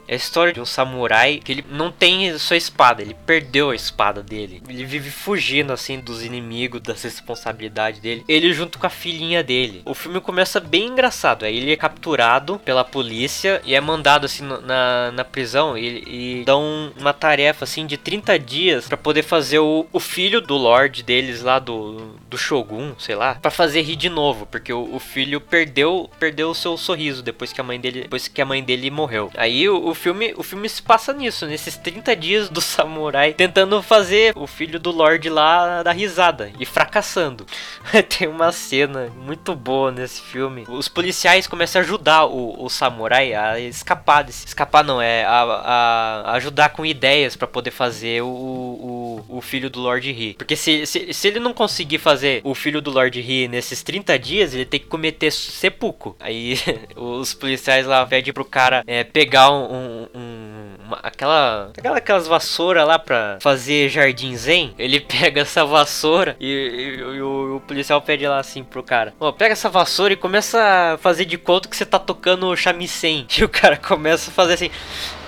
[0.10, 3.76] É a história de um samurai que ele não tem sua espada, ele perdeu a
[3.76, 4.60] espada dele.
[4.68, 8.26] Ele vive fugindo assim dos inimigos, das responsabilidades dele.
[8.28, 9.84] Ele junto com a filhinha dele.
[9.86, 11.46] O filme começa bem engraçado.
[11.46, 16.44] Aí ele é capturado pela polícia e é mandado assim na, na prisão e, e
[16.44, 21.04] dão uma tarefa assim de 30 dias para poder fazer o, o filho do Lorde
[21.04, 25.00] deles lá do, do Shogun, sei lá, para fazer rir de novo, porque o, o,
[25.00, 28.64] filho perdeu perdeu o seu sorriso depois que a mãe dele depois que a mãe
[28.64, 29.32] dele morreu.
[29.36, 33.82] Aí o, o filme, o filme se passa nisso, nesses 30 dias do samurai tentando
[33.84, 37.46] fazer o filho do Lorde lá dar risada e fracassando.
[38.18, 40.66] Tem uma cena muito boa nesse filme.
[40.68, 46.24] Os policiais começam a ajudar o, o samurai a escapar desse, escapar não, é a,
[46.26, 50.36] a ajudar com ideias para poder fazer o, o, o, filho do Lorde rir.
[50.36, 54.18] Porque se, se, se ele não conseguir fazer o filho do Lorde rir nesses 30
[54.20, 56.16] dias, ele tem que cometer sepulcro.
[56.20, 56.58] Aí
[56.96, 62.28] os policiais lá pedem pro cara é, pegar um, um, um, uma, aquela, aquela aquelas
[62.28, 67.60] vassoura lá pra fazer jardim zen, ele pega essa vassoura e, e, e o, o,
[67.62, 71.26] policial pede lá assim pro cara, ó, oh, pega essa vassoura e começa a fazer
[71.26, 73.28] de conta que você tá tocando o shamisen.
[73.40, 74.70] E o cara começa a fazer assim,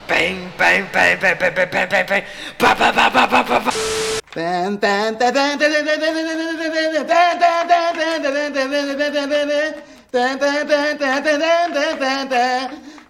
[0.08, 2.24] Pem, pem, pem, pem, pem, pem, pem, pem, pem, pem.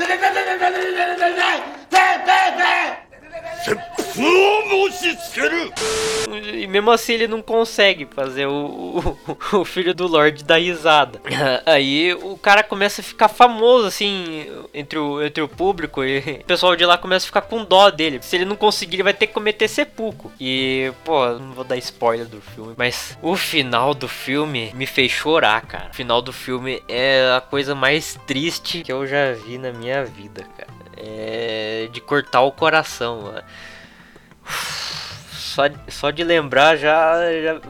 [0.00, 1.60] Pepe pepe pepe pepe pepe
[1.90, 3.09] pepe pepe
[6.54, 9.16] E mesmo assim ele não consegue fazer o,
[9.52, 11.20] o, o, filho do Lorde dar risada.
[11.66, 16.04] Aí o cara começa a ficar famoso, assim, entre o, entre o público.
[16.04, 18.20] E o pessoal de lá começa a ficar com dó dele.
[18.22, 20.30] Se ele não conseguir, ele vai ter que cometer sepulcro.
[20.40, 25.10] E, pô, não vou dar spoiler do filme, mas o final do filme me fez
[25.10, 25.90] chorar, cara.
[25.90, 30.04] O final do filme é a coisa mais triste que eu já vi na minha
[30.04, 30.79] vida, cara.
[31.02, 33.22] É de cortar o coração.
[33.22, 33.42] Mano.
[35.32, 37.60] Só, só de lembrar já, já,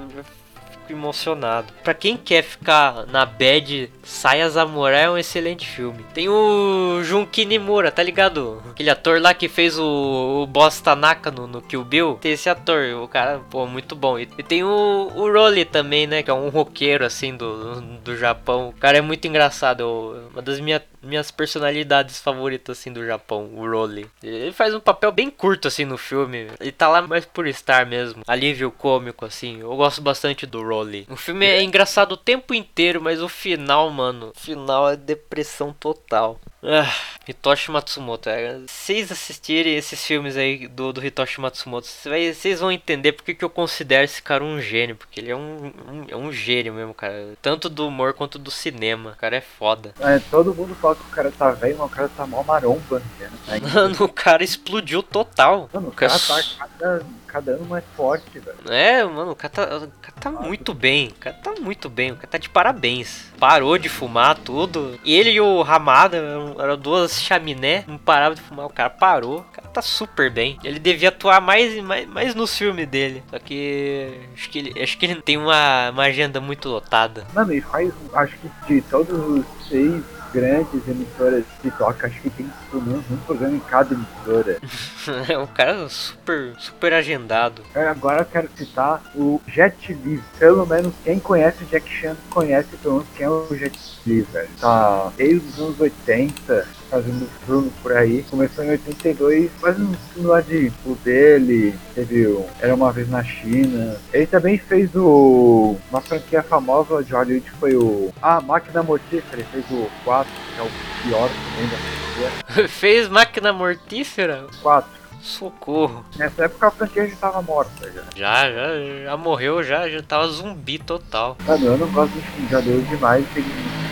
[0.91, 1.73] fico emocionado.
[1.83, 6.05] Pra quem quer ficar na bad, Saia Zamora é um excelente filme.
[6.13, 8.63] Tem o Junki Nimura, tá ligado?
[8.71, 12.19] Aquele ator lá que fez o, o Boss Tanaka no, no Kill Bill.
[12.21, 14.19] Tem esse ator, o cara, pô, muito bom.
[14.19, 16.23] E, e tem o, o Rolly também, né?
[16.23, 18.69] Que é um roqueiro, assim, do, do Japão.
[18.69, 19.81] O cara é muito engraçado.
[19.81, 24.09] Eu, uma das minhas minhas personalidades favoritas assim do Japão, o Rolly.
[24.23, 26.49] Ele faz um papel bem curto assim no filme.
[26.61, 28.23] Ele tá lá mais por estar mesmo.
[28.27, 29.61] Alívio cômico assim.
[29.61, 31.07] Eu gosto bastante do Rolly.
[31.09, 35.73] O filme é engraçado o tempo inteiro, mas o final, mano, o final é depressão
[35.73, 36.41] total.
[36.63, 36.93] Ah,
[37.27, 38.29] Hitoshi Matsumoto.
[38.29, 43.45] É, vocês assistirem esses filmes aí do, do Hitoshi Matsumoto, vocês vão entender porque que
[43.45, 44.95] eu considero esse cara um gênio.
[44.95, 47.35] Porque ele é um, um, é um gênio mesmo, cara.
[47.41, 49.13] Tanto do humor quanto do cinema.
[49.13, 49.95] O cara é foda.
[50.01, 53.03] É, todo mundo fala que o cara tá velho, mas o cara tá mó maromba.
[53.19, 53.31] Né?
[53.73, 55.71] Mano, o cara explodiu total.
[55.73, 58.57] Mano, o cara tá cada, cada ano mais forte, velho.
[58.69, 61.09] É, mano, o cara tá, o cara tá muito bem.
[61.09, 62.13] O cara tá muito bem.
[62.13, 63.31] O cara tá de parabéns.
[63.39, 64.99] Parou de fumar tudo.
[65.05, 67.85] Ele e o Ramada eram, duas chaminé.
[67.87, 68.67] Não parava de fumar.
[68.67, 69.41] O cara parou.
[69.41, 70.59] O cara tá super bem.
[70.65, 73.23] Ele devia atuar mais, mais, mais nos filmes dele.
[73.31, 77.27] Só que acho que ele, acho que ele tem uma, uma agenda muito lotada.
[77.33, 82.31] Mano, e faz, acho que de todos os seis grandes emissoras de toca, acho que
[82.31, 84.59] tem pelo menos um programa em cada emissora.
[85.29, 87.63] é um cara super, super agendado.
[87.75, 90.23] Agora eu quero citar o Jet Li.
[90.39, 94.23] Pelo menos quem conhece o Jack Chan conhece pelo menos quem é o Jet Li,
[94.23, 94.49] velho.
[94.61, 98.25] Tá desde os anos 80, fazendo filme por aí.
[98.29, 103.09] Começou em 82, fazendo um filme lá de o dele, teve o Era Uma Vez
[103.09, 103.97] na China.
[104.13, 109.47] Ele também fez o uma franquia famosa de Hollywood, foi o Ah, Máquina Mortífera, ele
[109.53, 110.71] fez o 4, que é o
[111.03, 112.69] pior também da franquia.
[112.69, 114.47] fez Máquina Mortífera?
[114.63, 115.00] 4.
[115.23, 116.05] Socorro.
[116.17, 118.03] Nessa época a franquia já tava morta já.
[118.17, 121.37] Já, já, já morreu, já, já tava zumbi total.
[121.47, 123.45] Mano, eu não gosto de Vingadores demais, porque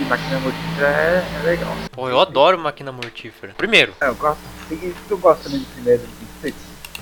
[0.09, 1.75] Máquina Mortífera é, é legal.
[1.93, 3.55] Pô, eu adoro Máquina Mortífera.
[3.57, 3.95] Primeiro.
[4.01, 4.41] É, eu gosto.
[4.71, 6.03] Isso que eu gosto também do primeiro,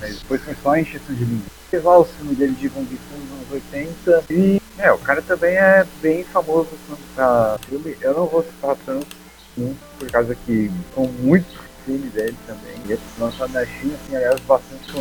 [0.01, 1.43] mas depois foi só a encheção de linha.
[1.73, 2.91] Levar o filme dele de Fu nos
[3.33, 6.71] anos 80 e é, o cara também é bem famoso
[7.15, 7.97] pra filme.
[8.01, 9.07] Eu não vou citar tanto
[9.99, 12.75] por causa que são muitos filmes dele também.
[12.87, 14.92] E esse lançado na China, assim, aliás, bastante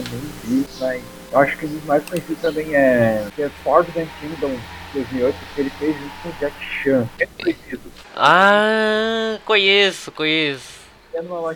[0.43, 4.55] vi, mas eu acho que dos mais conhecidos também é, é Forbidden Kingdom
[4.93, 7.09] 2008, que ele fez junto com o Jack Chan.
[7.19, 7.91] É conhecido.
[8.15, 10.75] Ah, conheço, conheço.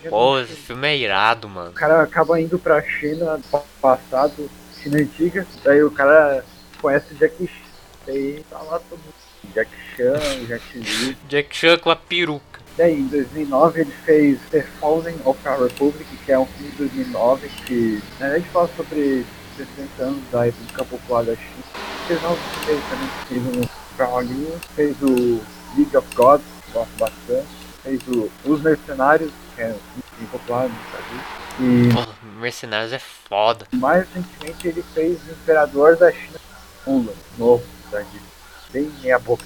[0.09, 1.69] Pô, esse filme é irado, mano.
[1.69, 3.39] O cara acaba indo pra China
[3.81, 4.49] passado,
[4.81, 6.43] China antiga, daí o cara
[6.81, 7.53] conhece o Jack Chan.
[8.07, 9.13] Daí tá lá todo mundo.
[9.53, 11.17] Jack Chan, Jack Lee.
[11.27, 12.59] Jack Chan com a peruca.
[12.79, 16.77] Daí em 2009 ele fez The Falling of Our Republic, que é um filme de
[16.77, 19.25] 2009 que na verdade fala sobre
[19.57, 21.63] 60 anos da República Popular da China.
[22.07, 25.41] Fez que fez também, fez um pra Hollywood, fez o
[25.75, 27.47] League of Gods, gosto bastante,
[27.83, 29.75] fez o Os Mercenários, que é
[30.21, 31.19] um popular no Brasil.
[31.59, 33.67] E Pô, Mercenários é foda.
[33.73, 36.39] mais recentemente ele fez o Imperador da China,
[36.87, 37.99] Mulan, novo, tá?
[37.99, 38.21] De
[38.71, 39.43] bem meia boca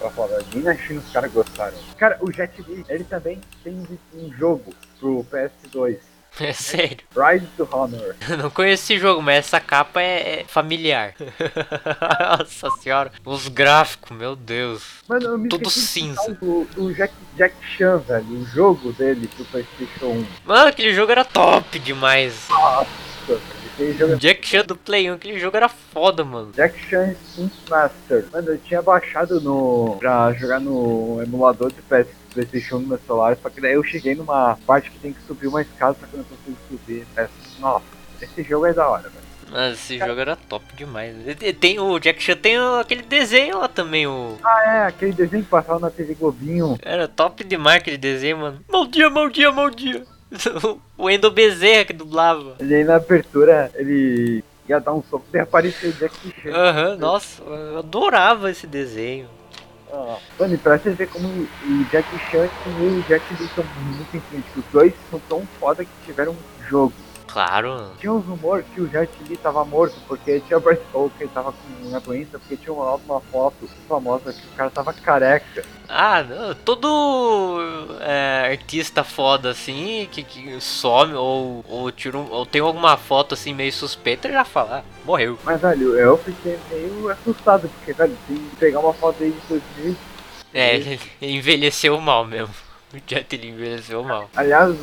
[0.00, 0.42] pra falar.
[0.54, 1.76] Nem na China os caras gostaram.
[1.98, 5.98] Cara, o Jet Li, ele também tem um jogo pro PS2.
[6.38, 6.98] É sério.
[7.14, 8.14] Rise to Honor.
[8.30, 11.12] Eu não conheço esse jogo, mas essa capa é, é familiar.
[12.38, 13.12] Nossa senhora.
[13.24, 14.82] Os gráficos, meu Deus.
[15.08, 16.32] Mano, eu me Tudo cinza.
[16.40, 18.26] Do, do Jack, Jack Chan, velho.
[18.26, 20.26] O jogo dele pro PlayStation 1.
[20.46, 22.46] Mano, aquele jogo era top demais.
[22.48, 22.86] Nossa,
[23.26, 23.59] velho.
[23.98, 26.52] Jogo é Jack Chan do Play 1, aquele jogo era foda, mano.
[26.54, 27.14] Jack Chan
[27.68, 28.24] Master.
[28.32, 29.96] Mano, eu tinha baixado no.
[29.98, 33.82] pra jogar no emulador de PS, PlayStation 1 no meu celular, só que daí eu
[33.82, 37.06] cheguei numa parte que tem que subir uma escada, só que eu não consigo subir.
[37.16, 37.84] É, nossa,
[38.20, 39.30] esse jogo é da hora, velho.
[39.52, 41.12] Mas esse jogo era top demais.
[41.58, 44.38] Tem o Jack Chan tem o- aquele desenho lá também, o.
[44.44, 46.78] Ah, é, aquele desenho que passava na TV Globinho.
[46.82, 48.60] Era top demais aquele desenho, mano.
[48.70, 50.04] Mal dia, mal dia, mal dia.
[50.96, 52.56] O Endo Bezerra que dublava.
[52.60, 56.50] Ele aí na abertura, ele ia dar um soco e apareceu o Jack Chan.
[56.54, 59.28] Aham, nossa, eu adorava esse desenho.
[59.92, 63.64] Ah, Mano, e pra você ver como o Jack Chan e o Jack Lee são
[63.64, 64.56] muito influentes.
[64.56, 66.92] Os dois são tão foda que tiveram um jogo.
[67.32, 67.92] Claro.
[67.98, 70.60] Tinha uns rumores que o Jet Li tava morto porque tinha
[70.92, 74.56] ou que ele tava com uma doença, porque tinha uma, uma foto famosa que o
[74.56, 75.64] cara tava careca.
[75.88, 77.58] Ah, não, todo
[78.00, 83.34] é, artista foda assim, que, que some ou, ou, tira um, ou tem alguma foto
[83.34, 85.38] assim meio suspeita, já fala, ah, morreu.
[85.44, 89.40] Mas, velho, eu fiquei meio assustado, porque, velho, tem que pegar uma foto aí de
[89.48, 89.96] 2000.
[90.52, 92.54] É, ele envelheceu mal mesmo.
[92.92, 94.28] O Jet Li envelheceu mal.
[94.34, 94.74] Aliás,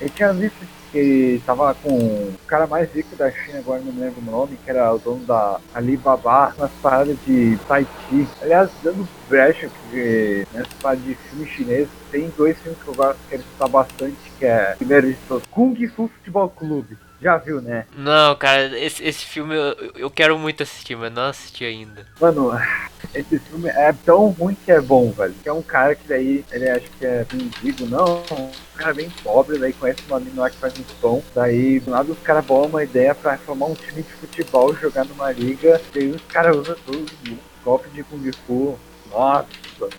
[0.00, 0.58] eu tinha visto
[0.94, 4.70] que tava com o cara mais rico da China, agora não lembro o nome, que
[4.70, 8.28] era o dono da Alibaba, nas paradas de Taiti.
[8.40, 13.18] Aliás, dando brecha que nessa parada de filme chinês, tem dois filmes que eu gosto,
[13.28, 16.96] quero citar bastante, que é, primeiro de todos, Kung Fu Futebol Clube.
[17.24, 17.86] Já viu, né?
[17.96, 22.06] Não, cara, esse, esse filme eu, eu quero muito assistir, mas não assisti ainda.
[22.20, 22.52] Mano,
[23.14, 25.34] esse filme é tão ruim que é bom, velho.
[25.42, 29.08] Que é um cara que daí, ele acho que é mendigo, não, um cara bem
[29.22, 31.22] pobre, daí conhece uma menina lá que faz um pão.
[31.34, 35.06] Daí, do lado, os caras bolam uma ideia pra formar um time de futebol, jogar
[35.06, 35.80] numa liga.
[35.94, 38.78] E aí os caras usam todos os golpes de Kung Fu.
[39.10, 39.46] Nossa,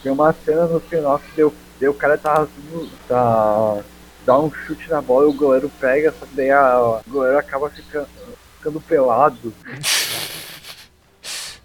[0.04, 2.46] tem uma cena no final que deu, deu o cara tá,
[3.08, 3.84] tá
[4.26, 7.38] dá um chute na bola e o goleiro pega, só que daí a, o goleiro
[7.38, 8.08] acaba ficando,
[8.58, 9.54] ficando pelado.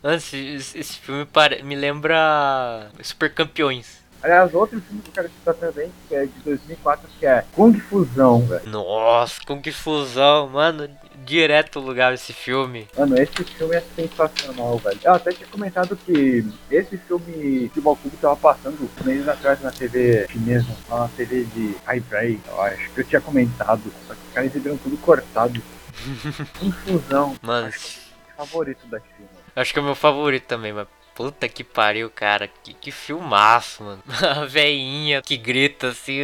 [0.03, 1.27] Nossa, esse, esse filme
[1.63, 4.01] me lembra Super Campeões.
[4.23, 7.79] Aliás, outro filme que eu quero citar também, que é de 2004, que é Kung
[7.79, 8.69] Fusão, velho.
[8.69, 10.89] Nossa, Kung Fusão, mano,
[11.31, 12.89] direto lugar esse filme.
[12.99, 14.99] Mano, esse filme é sensacional, velho.
[15.05, 20.27] Eu até tinha comentado que esse filme de Balcube tava passando meses atrás na TV
[20.29, 24.51] chinesa, na TV de Highbray, eu acho que eu tinha comentado, só que os caras
[24.51, 25.63] exibiram tudo cortado.
[26.59, 27.37] Confusão.
[27.41, 29.31] Mano, acho que é favorito da filme.
[29.55, 30.89] Acho que é o meu favorito também, mas
[31.21, 32.49] Puta que pariu, cara.
[32.49, 34.03] Que, que filmaço, mano.
[34.41, 36.21] A veinha que grita assim.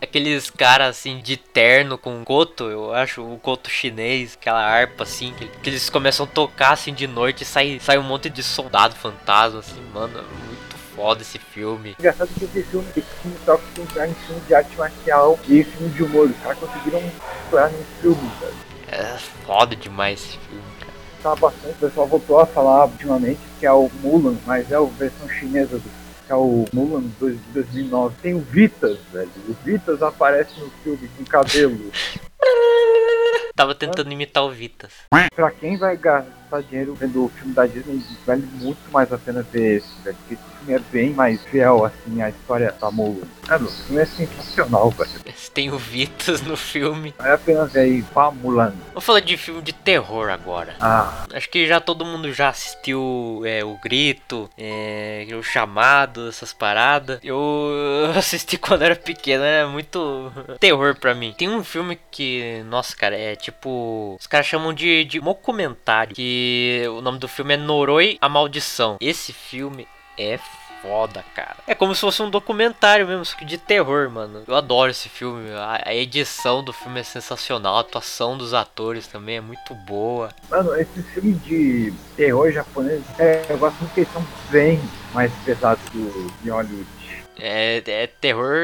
[0.00, 3.24] Aqueles caras assim de terno com coto, eu acho.
[3.24, 5.34] O coto chinês, aquela harpa assim.
[5.36, 8.40] Que, que, eles começam a tocar assim de noite e sai, sai um monte de
[8.40, 10.22] soldado fantasma assim, mano.
[10.46, 11.96] Muito foda esse filme.
[11.98, 15.88] Engraçado que esse filme, esse filme toca com um filme de arte marcial e filme
[15.92, 16.30] de humor.
[16.30, 18.54] Os caras conseguiram misturar num filme, velho.
[18.92, 20.75] É foda demais esse filme
[21.16, 24.80] fala bastante, o pessoal voltou a falar ultimamente, que é o Mulan, mas é a
[24.80, 28.16] versão chinesa do que é o Mulan de 2009.
[28.20, 29.30] Tem o Vitas, velho.
[29.48, 31.92] O Vitas aparece no filme com cabelo.
[33.54, 34.92] Tava tentando imitar o Vitas.
[35.34, 39.40] Pra quem vai gastar dinheiro vendo o filme da Disney, vale muito mais a pena
[39.42, 40.16] ver esse, velho.
[40.16, 40.36] Porque
[40.74, 43.26] é bem mais fiel, assim, à história da Mulan.
[43.46, 45.10] Cara, o filme é sensacional, velho.
[45.54, 47.14] Tem o Vitas no filme.
[47.18, 48.74] A pena ver aí, pá, Mulan.
[48.92, 50.76] Vou falar de filme de terror agora.
[50.80, 51.24] Ah.
[51.32, 57.18] Acho que já todo mundo já assistiu é, O Grito, é, O Chamado, essas paradas.
[57.22, 57.70] Eu
[58.16, 61.34] assisti quando era pequeno, é muito terror pra mim.
[61.36, 64.16] Tem um filme que, nossa, cara, é tipo.
[64.20, 66.14] Os caras chamam de, de documentário.
[66.14, 68.96] Que o nome do filme é Noroi a Maldição.
[69.00, 69.86] Esse filme
[70.18, 70.38] é
[70.82, 71.56] foda, cara.
[71.66, 74.42] É como se fosse um documentário mesmo, só que de terror, mano.
[74.46, 75.50] Eu adoro esse filme.
[75.84, 80.30] A, edição do filme é sensacional, a atuação dos atores também é muito boa.
[80.50, 84.80] Mano, esse filme de terror japonês, é, eu gosto muito que eles são bem
[85.12, 86.95] mais pesados do de Hollywood.
[87.38, 88.56] É, é terror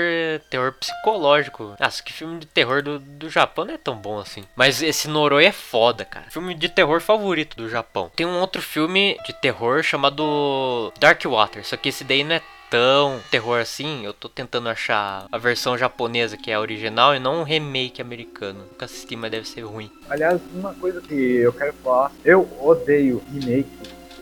[0.50, 1.74] terror psicológico.
[1.78, 4.44] Nossa, que filme de terror do, do Japão não é tão bom assim.
[4.56, 6.30] Mas esse Noroi é foda, cara.
[6.30, 8.10] Filme de terror favorito do Japão.
[8.14, 11.64] Tem um outro filme de terror chamado Dark Water.
[11.66, 12.42] Só que esse daí não é
[12.72, 14.04] tão terror assim.
[14.04, 18.00] Eu tô tentando achar a versão japonesa, que é a original, e não um remake
[18.00, 18.60] americano.
[18.60, 19.90] Nunca assisti, mas deve ser ruim.
[20.08, 23.68] Aliás, uma coisa que eu quero falar: eu odeio remake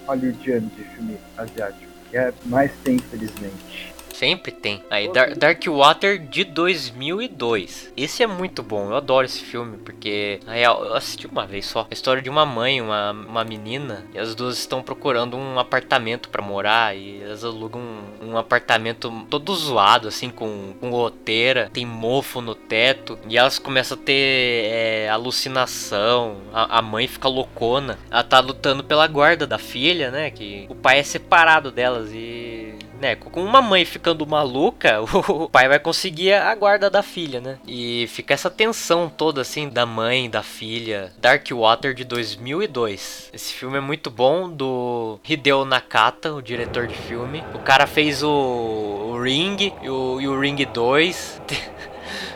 [0.04, 1.90] hollywoodiano de filme asiático.
[2.10, 3.94] Que é mais tem, infelizmente.
[4.20, 4.82] Sempre tem.
[4.90, 7.90] Aí, Dar Dark Water de 2002.
[7.96, 11.64] Esse é muito bom, eu adoro esse filme, porque, na real, eu assisti uma vez
[11.64, 11.86] só.
[11.90, 16.28] A história de uma mãe, uma, uma menina, e as duas estão procurando um apartamento
[16.28, 21.86] para morar, e elas alugam um, um, apartamento todo zoado, assim, com, com goteira, tem
[21.86, 27.98] mofo no teto, e elas começam a ter é, alucinação, a, a mãe fica loucona,
[28.10, 32.79] ela tá lutando pela guarda da filha, né, que o pai é separado delas, e
[33.00, 37.58] né, com uma mãe ficando maluca, o pai vai conseguir a guarda da filha, né?
[37.66, 41.10] E fica essa tensão toda assim da mãe, da filha.
[41.18, 43.30] Dark Water de 2002.
[43.32, 47.42] Esse filme é muito bom do Hideo Nakata, o diretor de filme.
[47.54, 51.42] O cara fez o, o Ring e o, e o Ring 2.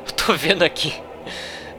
[0.06, 0.94] Eu tô vendo aqui.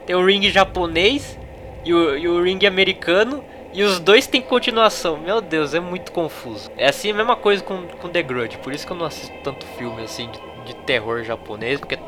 [0.05, 1.39] Tem o Ring japonês
[1.83, 3.43] e o, e o Ring americano.
[3.76, 5.17] E os dois têm continuação.
[5.17, 6.71] Meu Deus, é muito confuso.
[6.78, 8.57] É assim a mesma coisa com, com The Grudge.
[8.59, 11.78] Por isso que eu não assisto tanto filme assim de, de terror japonês.
[11.78, 11.99] Porque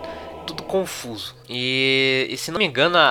[0.45, 1.35] tudo confuso.
[1.49, 3.01] E, e se não me engano, a,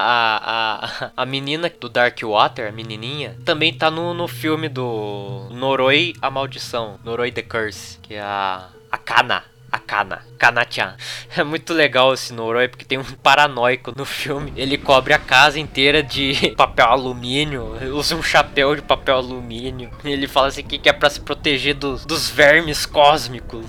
[0.42, 6.14] a, a menina do Dark Water, a menininha, também tá no, no filme do Noroi,
[6.22, 6.98] a Maldição.
[7.04, 9.44] Noroi the Curse, que é a, a Kana.
[9.76, 10.96] A Kana, Kana-chan.
[11.36, 14.50] É muito legal esse Noroi porque tem um paranoico no filme.
[14.56, 19.90] Ele cobre a casa inteira de papel alumínio, usa um chapéu de papel alumínio.
[20.02, 23.66] Ele fala assim que é para se proteger dos, dos vermes cósmicos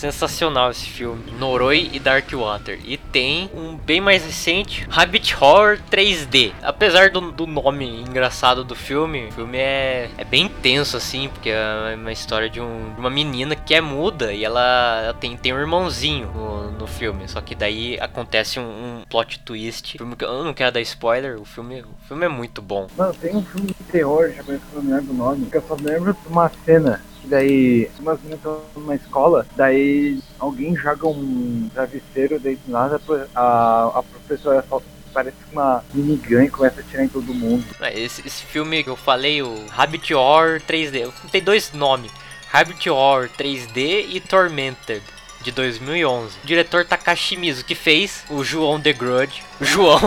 [0.00, 2.80] sensacional esse filme, Noroi e Dark Water.
[2.84, 6.52] E tem um bem mais recente, Rabbit Horror 3D.
[6.62, 11.50] Apesar do, do nome engraçado do filme, o filme é, é bem intenso assim, porque
[11.50, 15.36] é uma história de, um, de uma menina que é muda e ela, ela tem,
[15.36, 17.28] tem um irmãozinho no, no filme.
[17.28, 19.98] Só que daí acontece um, um plot twist.
[19.98, 22.86] Filme que eu não quero dar spoiler, o filme, o filme é muito bom.
[22.96, 25.76] Mano, tem um filme de terror, já conheço o nome do nome, que eu só
[25.78, 31.68] lembro de uma cena que daí umas meninas estão numa escola, daí alguém joga um
[31.72, 33.00] travesseiro daí do nada,
[33.34, 37.64] a, a professora só parece uma minigun e começa a atirar em todo mundo.
[37.94, 42.12] Esse, esse filme que eu falei, o Rabbit Horror 3D, tem dois nomes,
[42.48, 45.02] Rabbit Horror 3D e Tormented.
[45.42, 46.36] De 2011.
[46.44, 49.42] O diretor Takashi Mizu, que fez o João The Grudge.
[49.58, 49.98] João.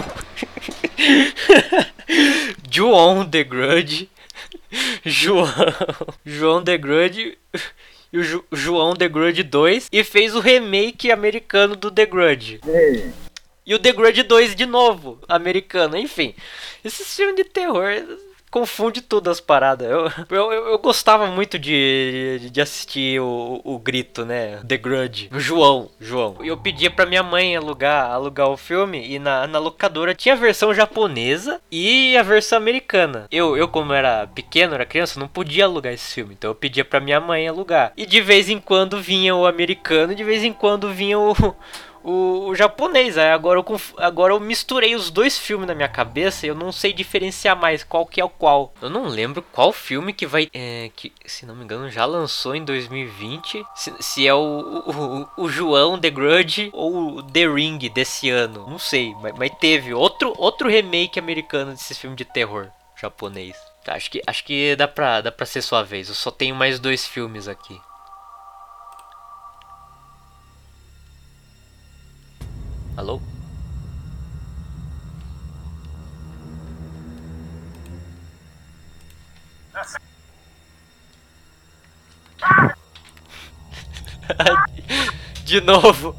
[2.69, 4.09] João The Grudge
[5.05, 5.47] João,
[6.25, 7.37] João The Grudge
[8.11, 12.59] e o João The Grudge 2 e fez o remake americano do The Grudge.
[12.67, 13.11] Ei.
[13.65, 16.35] E o The Grudge 2 de novo, americano, enfim.
[16.83, 17.91] Esse filme de terror
[18.53, 19.89] confunde todas as paradas.
[19.89, 24.57] Eu, eu, eu, gostava muito de, de assistir o, o grito, né?
[24.57, 25.29] The Grudge.
[25.31, 26.37] João, João.
[26.39, 30.37] Eu pedia pra minha mãe alugar, alugar o filme e na, na locadora tinha a
[30.37, 33.25] versão japonesa e a versão americana.
[33.31, 36.35] Eu, eu como era pequeno, era criança, não podia alugar esse filme.
[36.37, 37.91] Então eu pedia pra minha mãe alugar.
[37.97, 41.33] E de vez em quando vinha o americano de vez em quando vinha o
[42.03, 43.17] o, o japonês.
[43.17, 46.93] Agora eu, agora eu misturei os dois filmes na minha cabeça e eu não sei
[46.93, 48.73] diferenciar mais qual que é o qual.
[48.81, 50.49] Eu não lembro qual filme que vai.
[50.53, 53.63] É, que, se não me engano, já lançou em 2020.
[53.75, 54.39] Se, se é o,
[55.37, 58.67] o, o, João The Grudge ou o The Ring desse ano.
[58.69, 63.55] Não sei, mas, mas teve outro, outro remake americano desse filme de terror japonês.
[63.87, 66.07] Acho que, acho que dá, pra, dá pra ser sua vez.
[66.07, 67.79] Eu só tenho mais dois filmes aqui.
[72.95, 73.19] Alô?
[85.43, 86.15] De novo.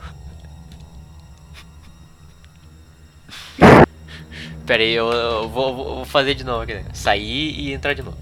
[4.67, 6.85] Pera aí, eu, eu vou, vou, fazer de novo aqui.
[6.93, 8.19] Sair e entrar de novo.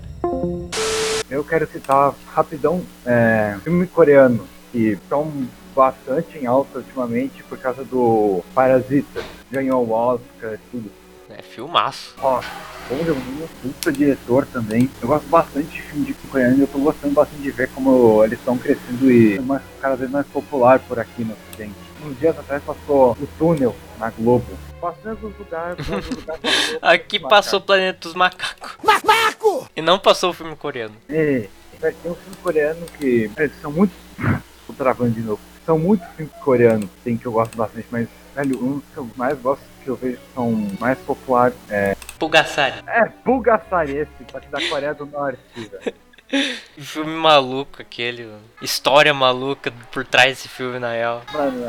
[1.30, 7.84] Eu quero citar rapidão é, filme coreano que são bastante em alta ultimamente por causa
[7.84, 9.22] do Parasita.
[9.50, 10.90] Ganhou o Oscar e tudo.
[11.30, 12.14] É filmaço.
[12.20, 12.42] Ó,
[12.88, 14.90] bom um puta diretor também.
[15.00, 18.22] Eu gosto bastante de filme de coreano e eu tô gostando bastante de ver como
[18.22, 21.74] eles estão crescendo e mais, cada vez mais popular por aqui no ocidente.
[22.04, 24.46] Uns dias atrás passou o túnel na Globo.
[24.80, 26.38] Passando os lugares, lugar,
[26.82, 28.72] Aqui passou o Planeta dos Macacos.
[28.82, 29.70] Macaco!
[29.74, 30.96] E não passou o filme coreano.
[31.08, 31.48] É,
[31.80, 33.92] tem um filme coreano que eles são muito.
[34.66, 38.64] Tô travando de novo são muitos filmes coreanos, tem que eu gosto bastante, mas, velho,
[38.64, 41.96] um dos que eu mais gosto que eu vejo que são mais populares é.
[42.18, 42.82] Pulgasari.
[42.86, 45.94] É, Pulgasari esse, só que da Coreia do Norte, velho.
[46.78, 51.22] filme maluco aquele, história maluca por trás desse filme na real.
[51.32, 51.66] Mano,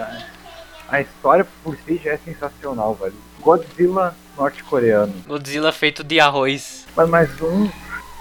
[0.88, 3.16] a história por si já é sensacional, velho.
[3.40, 5.14] Godzilla norte-coreano.
[5.28, 6.86] Godzilla feito de arroz.
[6.96, 7.70] Mas mais um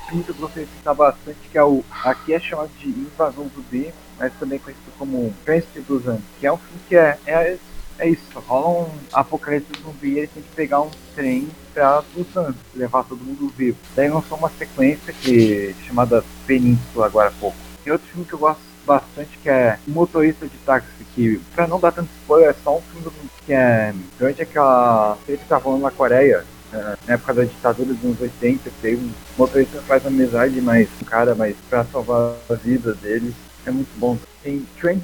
[0.09, 1.85] filme que eu gostei de citar bastante, que é o.
[2.05, 6.53] Aqui é chamado de Invasão Zumbi, mas também conhecido como Príncipe dos Anjos, que é
[6.53, 7.57] um filme que é, é,
[7.99, 12.55] é isso, rola um apocalipse zumbi e ele tem que pegar um trem pra Busan,
[12.75, 13.79] levar todo mundo vivo.
[13.95, 17.57] Daí lançou uma sequência que chamada Península agora há pouco.
[17.85, 21.67] E outro filme que eu gosto bastante que é O Motorista de Táxi, que pra
[21.67, 23.11] não dar tanto spoiler, é só um filme
[23.45, 27.93] que é durante aquela ele que tá rolando na Coreia, é, na época da ditadura
[27.93, 32.55] dos anos 80, tem um motorista faz amizade, mas um cara, mas pra salvar a
[32.55, 33.35] vida dele,
[33.67, 34.19] é muito bom.
[34.43, 35.03] Tem 20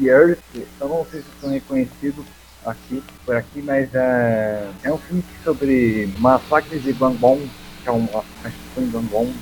[0.00, 2.24] Years, que eu não sei se são reconhecidos
[2.64, 7.50] aqui, por aqui, mas é, é um filme sobre massacre de Guangdong,
[7.82, 9.34] que é um, foi em Guangdong,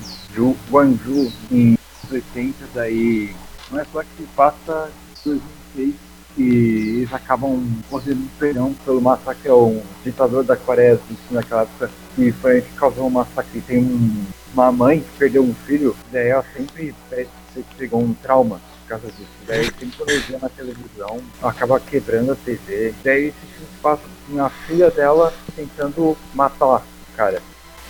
[0.71, 1.77] Guangzhou, em
[2.11, 3.35] 80, daí
[3.69, 4.91] não é só que se passa
[5.25, 5.29] em
[5.75, 6.07] 2006
[6.37, 7.59] que eles acabam
[7.89, 12.71] concedendo perdão pelo massacre ao ditador da Coreia do Sul naquela época, que foi que
[12.75, 13.59] causou um massacre.
[13.61, 18.13] Tem um, uma mãe que perdeu um filho, daí ela sempre parece que pegou um
[18.13, 19.29] trauma por causa disso.
[19.45, 22.93] Daí sempre quando eu na televisão, acaba quebrando a TV.
[23.03, 26.83] Daí esse filme se passa com a filha dela tentando matar
[27.17, 27.41] cara.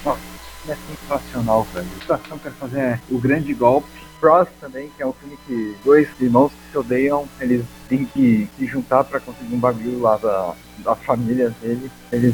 [0.05, 0.21] Nossa,
[0.69, 1.85] é sensacional, velho.
[1.85, 3.87] A situação que fazer é o grande golpe.
[4.19, 8.49] Frost também, que é um filme que dois irmãos que se odeiam, eles têm que
[8.57, 11.91] se juntar pra conseguir um bagulho lá da, da família dele.
[12.11, 12.33] Eles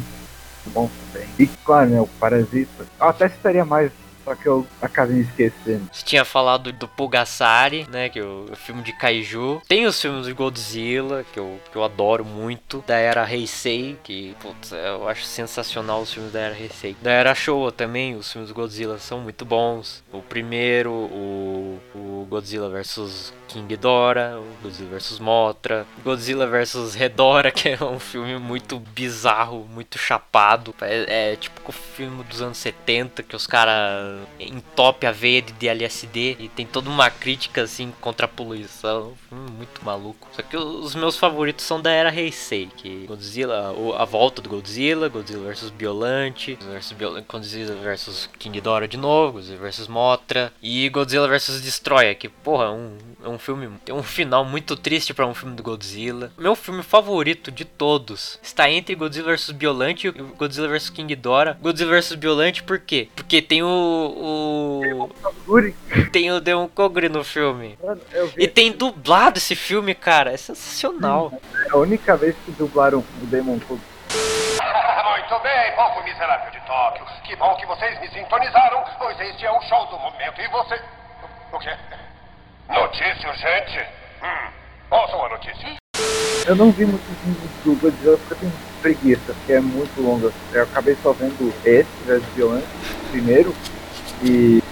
[0.70, 1.28] bom também.
[1.38, 2.86] E claro, né, o Parasita.
[2.98, 3.92] Eu até citaria mais,
[4.24, 5.88] só que eu acabei esquecendo.
[5.92, 8.08] Você tinha falado do Pulgasari, né?
[8.08, 9.60] Que é o, filme de Kaiju.
[9.68, 12.82] Tem os filmes de Godzilla, que eu, que eu adoro muito.
[12.86, 16.96] Da era Heisei, que putz, eu acho sensacional os filmes da era Heisei.
[17.02, 20.02] Da era Showa também, os filmes do Godzilla são muito bons.
[20.12, 27.50] O primeiro, o, o Godzilla vs King Ghidorah, o Godzilla vs Mothra, Godzilla vs Hedora,
[27.52, 30.74] que é um filme muito bizarro, muito chapado.
[30.80, 35.68] É, é tipo o filme dos anos 70 que os caras entopem a veia de
[35.68, 39.12] LSD e tem toda uma crítica assim contra a poluição.
[39.12, 40.28] Um filme muito maluco.
[40.32, 45.08] Só que os meus favoritos são da era Heisei, que Godzilla, a volta do Godzilla,
[45.08, 46.58] Godzilla vs Biolante,
[47.28, 52.66] Godzilla vs King Ghidorah de novo, Godzilla vs Mothra e Godzilla vs Destroyer, que porra,
[52.66, 56.32] é um, é um filme, tem um final muito triste pra um filme do Godzilla.
[56.36, 61.56] Meu filme favorito de todos está entre Godzilla vs Biolante e Godzilla vs King Ghidorah.
[61.60, 63.08] Godzilla vs Biolante por quê?
[63.14, 65.10] Porque tem o, o
[66.12, 67.78] tem o Demon Kogre no filme.
[67.82, 68.00] mano,
[68.36, 70.32] E tem dublado esse filme, cara.
[70.32, 71.30] É sensacional.
[71.70, 73.82] a única vez que dublaram o Demon Code.
[74.08, 77.04] Muito bem, povo miserável de Tóquio.
[77.24, 80.40] Que bom que vocês me sintonizaram, pois este é o show do momento.
[80.40, 80.80] E você.
[81.52, 81.76] O quê?
[82.68, 83.86] Notícia urgente?
[84.22, 84.50] Hum.
[84.90, 85.76] Ouçam a notícia.
[86.46, 90.32] Eu não vi muitos filmes do Godzilla porque eu tenho preguiça, porque é muito longo.
[90.52, 92.66] Eu acabei só vendo esse, versus Violante,
[93.10, 93.54] primeiro,
[94.22, 94.62] e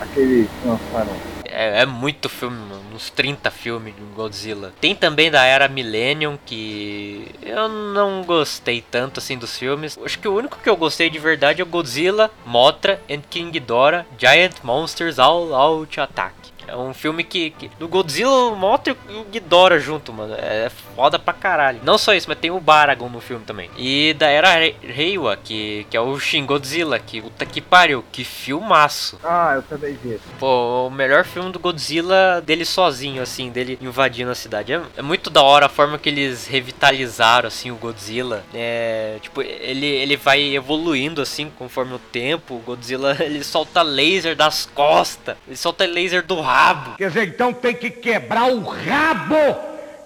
[0.00, 1.27] aquele que lançaram.
[1.48, 2.58] É, é muito filme.
[2.94, 4.72] Uns 30 filmes de Godzilla.
[4.80, 9.98] Tem também da era Millennium, que eu não gostei tanto assim dos filmes.
[10.04, 13.50] Acho que o único que eu gostei de verdade é o Godzilla, Mothra and King
[13.50, 16.37] Ghidorah Giant Monsters All Out Attack.
[16.68, 20.34] É um filme que, que- do Godzilla, o Mothra e o Ghidorah junto, mano.
[20.38, 21.80] É foda pra caralho.
[21.82, 23.70] Não só isso, mas tem o Baragon no filme também.
[23.76, 28.04] E da era Rei- Reiwa, que, que é o Shin Godzilla, que puta que pariu,
[28.12, 29.18] que filmaço.
[29.24, 30.20] Ah, eu também vi.
[30.38, 34.72] Pô, o melhor filme do Godzilla dele sozinho, assim, dele invadindo a cidade.
[34.72, 38.44] É, é muito da hora a forma que eles revitalizaram, assim, o Godzilla.
[38.54, 42.54] É, tipo, ele, ele vai evoluindo, assim, conforme o tempo.
[42.56, 45.36] O Godzilla, ele solta laser das costas.
[45.46, 46.96] Ele solta laser do rabo.
[46.96, 49.56] Quer dizer, então tem que quebrar o rabo!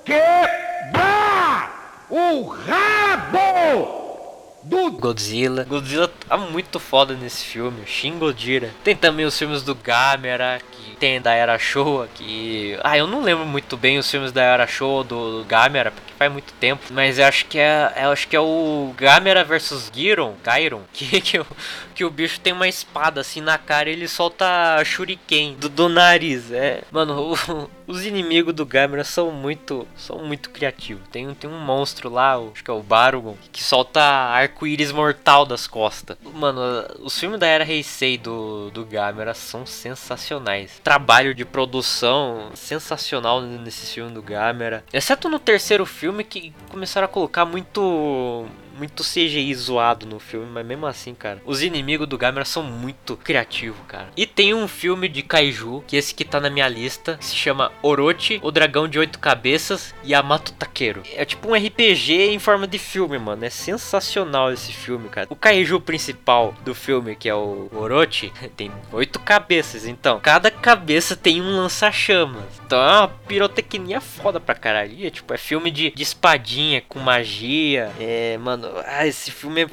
[0.05, 1.71] Quebrar
[2.11, 4.02] o rabo!
[4.63, 5.65] Do Godzilla.
[5.65, 7.85] Godzilla tá muito foda nesse filme.
[7.87, 8.71] Shin Godzilla.
[8.85, 12.79] Tem também os filmes do Gamera, que tem da Era Showa, que...
[12.85, 16.13] Ah, eu não lembro muito bem os filmes da Era Showa do, do Gamera, porque
[16.17, 16.83] faz muito tempo.
[16.91, 21.21] Mas eu acho que é, eu acho que é o Gamera versus Giron, Gairon, que,
[21.21, 21.47] que, o,
[21.95, 25.89] que o bicho tem uma espada assim na cara e ele solta shuriken do, do
[25.89, 26.53] nariz.
[26.53, 31.03] É, mano, o- os inimigos do Gamera são muito, são muito criativos.
[31.11, 35.45] Tem, um- tem um monstro lá, acho que é o Barugon, que solta arco-íris mortal
[35.47, 36.17] das costas.
[36.35, 36.61] Mano,
[37.01, 40.81] os filmes da era Heisei do, do Gamera são sensacionais.
[40.83, 44.85] Trabalho de produção sensacional nesse filme do Gamera.
[44.93, 48.47] Exceto no terceiro filme que começaram a colocar muito
[48.83, 53.17] muito CGI zoado no filme, mas mesmo assim, cara, os inimigos do Gamera são muito
[53.17, 54.09] criativos, cara.
[54.17, 57.37] E tem um filme de Kaiju, que esse que tá na minha lista, que se
[57.37, 61.05] chama Orochi, o dragão de oito cabeças, Yamato Takeru.
[61.15, 63.45] É tipo um RPG em forma de filme, mano.
[63.45, 65.29] É sensacional esse filme, cara.
[65.31, 71.15] O Kaiju principal do filme, que é o Orochi, tem oito cabeças, então cada cabeça
[71.15, 72.43] tem um lança-chamas.
[72.67, 74.93] Então é uma pirotecnia foda pra caralho.
[74.93, 77.93] E é, tipo, é filme de, de espadinha com magia.
[78.01, 79.69] É, mano, ah, esse filme é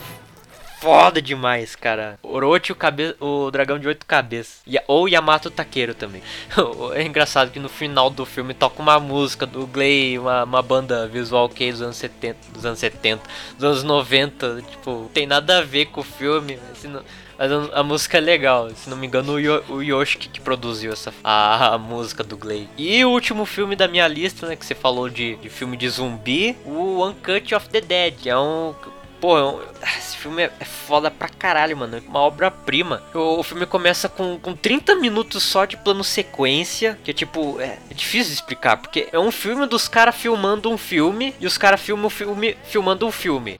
[0.79, 2.17] foda demais, cara.
[2.23, 3.15] Orochi, o, cabe...
[3.19, 4.61] o dragão de oito cabeças.
[4.87, 6.21] Ou Yamato Takeru também.
[6.95, 11.07] é engraçado que no final do filme toca uma música do Glay, uma, uma banda
[11.07, 13.21] visual que dos anos 70, dos anos 70,
[13.55, 14.63] dos anos 90.
[14.69, 16.57] Tipo, tem nada a ver com o filme.
[16.75, 17.03] Se não-
[17.39, 18.69] mas a, a música é legal.
[18.71, 22.35] Se não me engano, o, Yo, o Yoshiki que produziu essa, a, a música do
[22.35, 22.67] Glay.
[22.77, 24.57] E o último filme da minha lista, né?
[24.57, 26.57] Que você falou de, de filme de zumbi.
[26.65, 28.27] O Uncut of the Dead.
[28.27, 28.75] É um.
[29.19, 29.59] Pô, um-
[29.97, 31.97] esse filme é é foda pra caralho, mano.
[31.97, 33.03] É uma obra-prima.
[33.13, 36.97] O, o filme começa com, com 30 minutos só de plano sequência.
[37.03, 38.77] Que é tipo, é, é difícil de explicar.
[38.77, 41.33] Porque é um filme dos caras filmando um filme.
[41.39, 43.59] E os caras filmam o filme filmando um filme.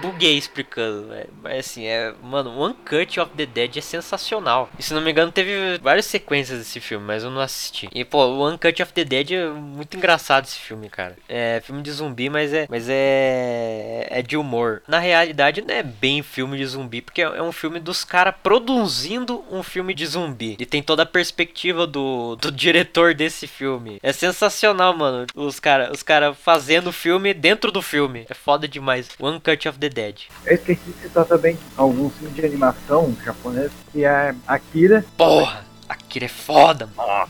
[0.00, 1.28] buguei explicando, velho.
[1.42, 2.14] Mas assim, é.
[2.22, 4.68] Mano, One Cut of the Dead é sensacional.
[4.78, 7.88] E se não me engano, teve várias sequências desse filme, mas eu não assisti.
[7.92, 11.16] E, pô, One Cut of the Dead é muito engraçado esse filme, cara.
[11.28, 12.66] É filme de zumbi, mas é.
[12.70, 14.06] Mas é.
[14.10, 14.82] É de humor.
[14.86, 19.44] Na realidade, não é bem filme de zumbi, porque é um filme dos caras produzindo
[19.50, 20.56] um filme de zumbi.
[20.58, 23.98] E tem toda a perspectiva do, do diretor desse filme.
[24.02, 25.26] É sensacional, mano.
[25.34, 28.26] Os caras os cara fazendo o filme dentro do filme.
[28.28, 29.08] É foda demais.
[29.18, 30.22] One Cut of the Dead.
[30.44, 35.04] Eu esqueci de citar também alguns filmes de animação japonês, que é Akira.
[35.16, 35.64] Porra!
[35.88, 37.28] Akira é foda, mano.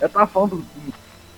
[0.00, 0.64] Eu tava falando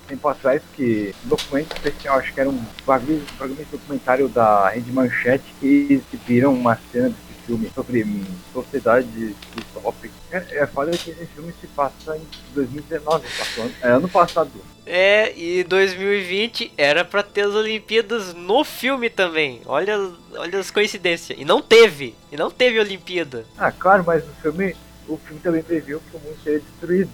[0.07, 4.91] tempo atrás que um documento especial, acho que era um um bagulho documentário da Rede
[4.91, 8.05] Manchete que exibiram uma cena desse filme sobre
[8.53, 10.13] sociedade distópica.
[10.31, 12.21] É, é foda que esse filme se passa em
[12.53, 14.51] 2019, passou ano, é ano passado.
[14.85, 19.61] É, e 2020 era pra ter as Olimpíadas no filme também.
[19.65, 21.37] Olha, olha as coincidências.
[21.39, 22.15] E não teve.
[22.31, 23.45] E não teve Olimpíada.
[23.57, 24.75] Ah, claro, mas o filme,
[25.07, 27.09] o filme também previu que o mundo seria destruído.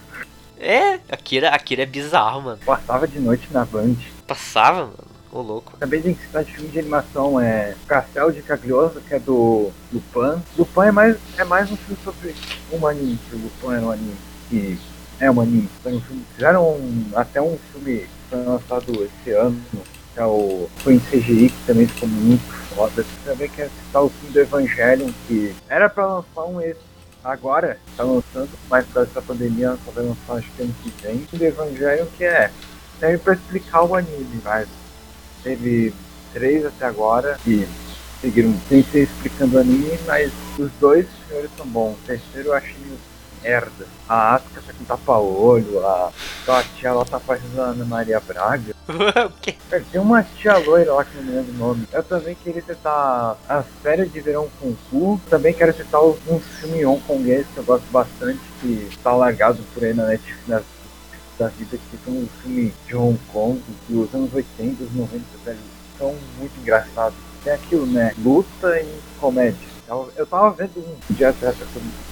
[0.60, 2.60] É, Akira, Akira é bizarro, mano.
[2.66, 3.96] Passava de noite na Band.
[4.28, 5.10] Passava, mano.
[5.32, 5.78] Ô louco.
[5.80, 9.72] Também tem que citar de filme de animação, é Castelo de Caglioso, que é do
[9.94, 10.42] Lupin.
[10.58, 12.36] Lupin é mais, é mais um filme sobre
[12.72, 14.18] um anime, que o Lupin era um anime
[14.50, 14.78] que
[15.20, 15.70] é um anime.
[15.82, 19.62] Foi um filme, fizeram um, até um filme que foi lançado esse ano,
[20.14, 23.06] que é o, foi em CGI, que também ficou muito foda.
[23.24, 26.80] Também quero citar o filme do Evangelion, que era pra lançar um esse
[27.24, 30.94] agora, tá lançando, mas por causa da pandemia só vai lançar acho que ano que
[31.02, 31.28] vem.
[31.34, 32.52] O Evangelion que é,
[33.00, 34.68] serve pra explicar o anime, mas
[35.44, 35.94] teve
[36.34, 37.68] três até agora e
[38.22, 41.94] seguiram sem ser explicando o anime, mas os dois senhores são bons.
[41.94, 42.76] O terceiro eu achei
[43.44, 43.86] merda.
[44.08, 46.12] A Asuka tá com tapa-olho, a,
[46.48, 48.74] a tia lá tá fazendo a Ana Maria Braga.
[48.90, 49.56] o quê?
[49.92, 51.88] Tem uma tia loira lá que não me lembro o nome.
[51.92, 55.22] Eu também queria citar as férias de verão Kung Fu.
[55.30, 59.94] Também quero citar alguns filmes hongkongueses que eu gosto bastante, que tá largado por aí
[59.94, 60.62] na Netflix na-
[61.38, 65.58] da vida, que são os filmes de Hong Kong dos anos 80, dos 90, velho.
[65.98, 67.18] São muito engraçados.
[67.44, 68.14] Tem aquilo, né?
[68.18, 69.69] Luta e comédia.
[70.16, 71.58] Eu, tava vendo um dia atrás,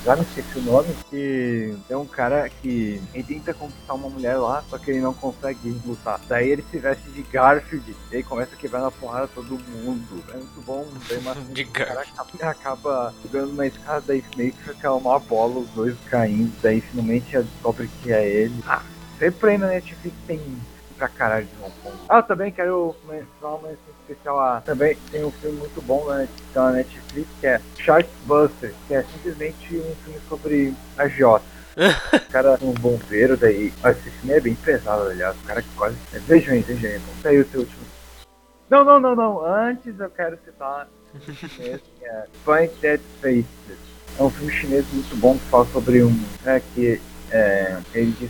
[0.03, 4.37] já me esqueci o nome, que tem um cara que ele tenta conquistar uma mulher
[4.37, 6.19] lá, só que ele não consegue lutar.
[6.27, 10.23] Daí ele se veste de Garfield e aí começa a quebrar na porrada todo mundo.
[10.29, 14.63] É muito bom, tem uma De o cara acaba, acaba jogando uma escada, meio que
[14.63, 18.63] fica uma bola, os dois caindo, daí finalmente ela descobre que é ele.
[18.65, 18.81] Ah,
[19.19, 20.41] sempre aí na Netflix tem
[20.97, 21.95] pra caralho de Hong Kong.
[22.09, 23.69] Ah, também quero mencionar uma
[24.07, 24.61] especial a.
[24.61, 26.05] Também tem um filme muito bom
[26.35, 31.45] que tá na Netflix que é Sharkbuster, que é simplesmente um filme sobre agiota.
[31.77, 33.71] o cara é um bombeiro, daí.
[33.85, 35.35] Esse filme é bem pesado, aliás.
[35.37, 35.95] O cara que quase.
[36.27, 36.97] Vejam aí, vejam aí.
[36.97, 37.83] Vamos sair o seu último.
[38.69, 39.45] Não, não, não, não.
[39.45, 43.77] Antes eu quero citar um chinês que é Dead Faces.
[44.19, 46.19] É um filme chinês muito bom que fala sobre um.
[46.45, 46.99] É, que
[47.31, 48.27] é, ele de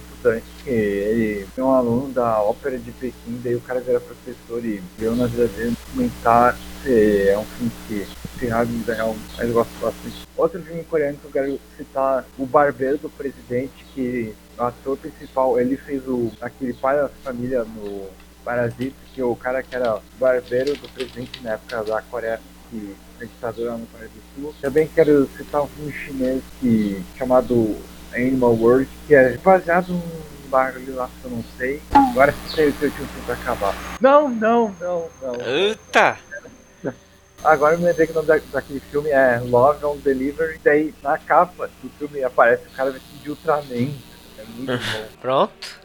[0.63, 4.81] que ele é um aluno da ópera de Pequim, daí o cara vira professor e
[4.97, 8.07] deu na vida dele comentar se é um filme que
[8.65, 10.27] vida real, mas eu gosto bastante.
[10.37, 15.59] Outro filme coreano que eu quero citar, O Barbeiro do Presidente, que o ator principal,
[15.59, 18.07] ele fez o aquele pai da família no
[18.43, 23.25] Parasita, que o cara que era barbeiro do presidente na época da Coreia, que a
[23.25, 24.55] ditadura no Coreia do Sul.
[24.61, 27.75] Também quero citar um filme chinês que, chamado
[28.13, 30.01] Animal World, que é baseado num
[30.49, 31.81] bagulho lá que eu não sei.
[31.93, 33.75] Agora se sei o que eu tinha pra acabar.
[34.01, 35.35] Não, não, não, não.
[35.45, 36.17] Eita!
[37.43, 40.59] Agora eu me lembrei que o nome da, daquele filme é Love on Delivery.
[40.63, 43.93] Daí na capa do filme aparece o cara vestido de Ultraman.
[44.37, 45.07] É muito bom.
[45.21, 45.79] Pronto.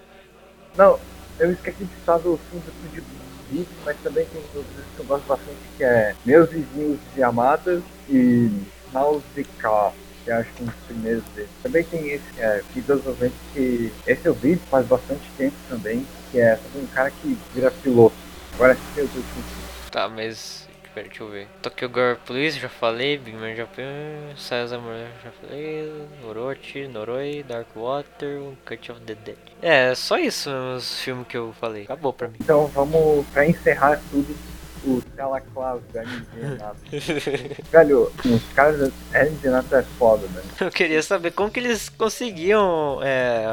[0.76, 0.98] Não,
[1.38, 3.04] eu esqueci de citar do filme do Estúdio
[3.50, 7.82] Ghibli, mas também tem outros que eu gosto bastante, que é Meus Vizinhos de Amadas
[8.08, 8.50] e
[8.92, 9.92] Nausicaa,
[10.24, 11.50] que acho que é um dos primeiros deles.
[11.62, 16.06] Também tem esse, que é Vidas 90, que esse eu vi faz bastante tempo também,
[16.30, 18.14] que é um cara que vira piloto.
[18.54, 19.44] Agora esse é o último.
[19.90, 20.68] Tá, mas.
[20.94, 21.48] Pera, deixa eu ver.
[21.62, 23.16] Tokyo Girl Police, já falei.
[23.16, 24.36] Big Man Japan.
[24.36, 24.94] Saias Amor,
[25.24, 25.90] já falei.
[26.22, 29.38] Orochi, Noroi, Dark Water, Cut of the Dead.
[29.62, 31.84] É, só isso os filmes que eu falei.
[31.84, 32.36] Acabou pra mim.
[32.42, 34.36] Então vamos, pra encerrar tudo,
[34.84, 36.76] o Telaclaus da Nata.
[37.70, 40.42] Velho, os caras da Nata é foda, né?
[40.60, 43.44] Eu queria saber como que eles conseguiam é,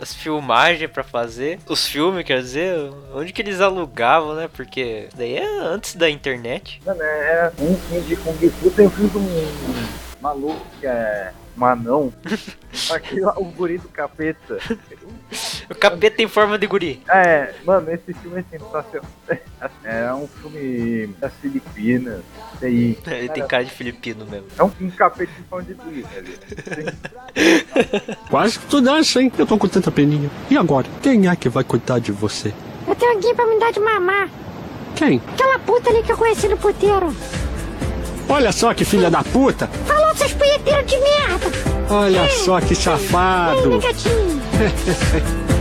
[0.00, 1.58] as filmagens pra fazer.
[1.68, 4.48] Os filmes, quer dizer, onde que eles alugavam, né?
[4.52, 6.80] Porque daí é antes da internet.
[6.84, 9.20] Mano, era um filme de Kung Fu, tem um filme do,
[10.20, 12.12] maluco que é um anão.
[13.20, 14.58] Lá, o guri do capeta.
[15.70, 17.00] O capeta em forma de guri.
[17.08, 19.10] É, mano, esse filme é sensacional.
[19.82, 22.20] É um filme das Filipinas.
[22.54, 22.98] Isso aí.
[23.06, 24.46] Ele tem cara de filipino mesmo.
[24.58, 26.92] É um, um capeta em forma de guri, velho.
[28.28, 29.32] Quase que tu dança, hein?
[29.38, 30.30] Eu tô com tanta peninha.
[30.50, 30.86] E agora?
[31.02, 32.52] Quem é que vai cuidar de você?
[32.86, 34.28] Eu tenho alguém pra me dar de mamar.
[34.94, 35.20] Quem?
[35.32, 37.14] Aquela puta ali que eu conheci no puteiro.
[38.28, 39.66] Olha só que filha da puta!
[39.86, 41.46] Falou, seus punheteiros de merda!
[41.90, 43.80] Olha só que safado!
[43.80, 44.42] gatinho!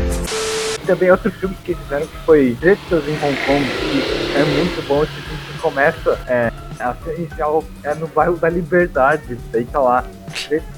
[0.86, 5.04] Também outro filme que fizeram que foi Tretas em Hong Kong, que é muito bom.
[5.04, 9.80] Esse filme que começa, é, a cena inicial é no bairro da Liberdade, daí tá
[9.80, 10.04] lá,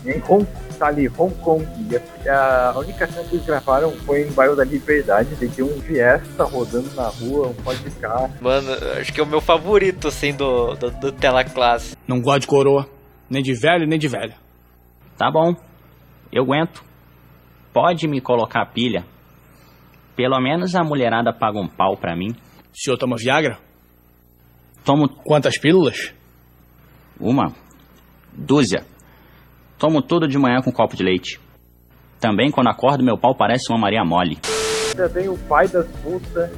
[0.06, 1.66] em Hong tá ali, Hong Kong.
[2.24, 5.64] E a, a única cena que eles gravaram foi no bairro da Liberdade, daí tem
[5.64, 8.32] um Fiesta rodando na rua, um pode de carro.
[8.42, 11.96] Mano, acho que é o meu favorito, assim, do, do, do Tela Classe.
[12.08, 12.88] Não gosto de coroa.
[13.30, 14.36] Nem de velho, nem de velha.
[15.18, 15.56] Tá bom,
[16.32, 16.84] eu aguento.
[17.74, 19.06] Pode me colocar a pilha.
[20.16, 22.32] Pelo menos a mulherada paga um pau pra mim.
[22.32, 23.58] O senhor toma Viagra?
[24.84, 26.14] Tomo Quantas pílulas?
[27.20, 27.54] uma,
[28.34, 28.86] dúzia.
[29.78, 31.40] Tomo tudo de manhã com um copo de leite.
[32.20, 34.40] Também quando acordo meu pau parece uma Maria Mole.
[34.96, 36.50] Também o pai das putas,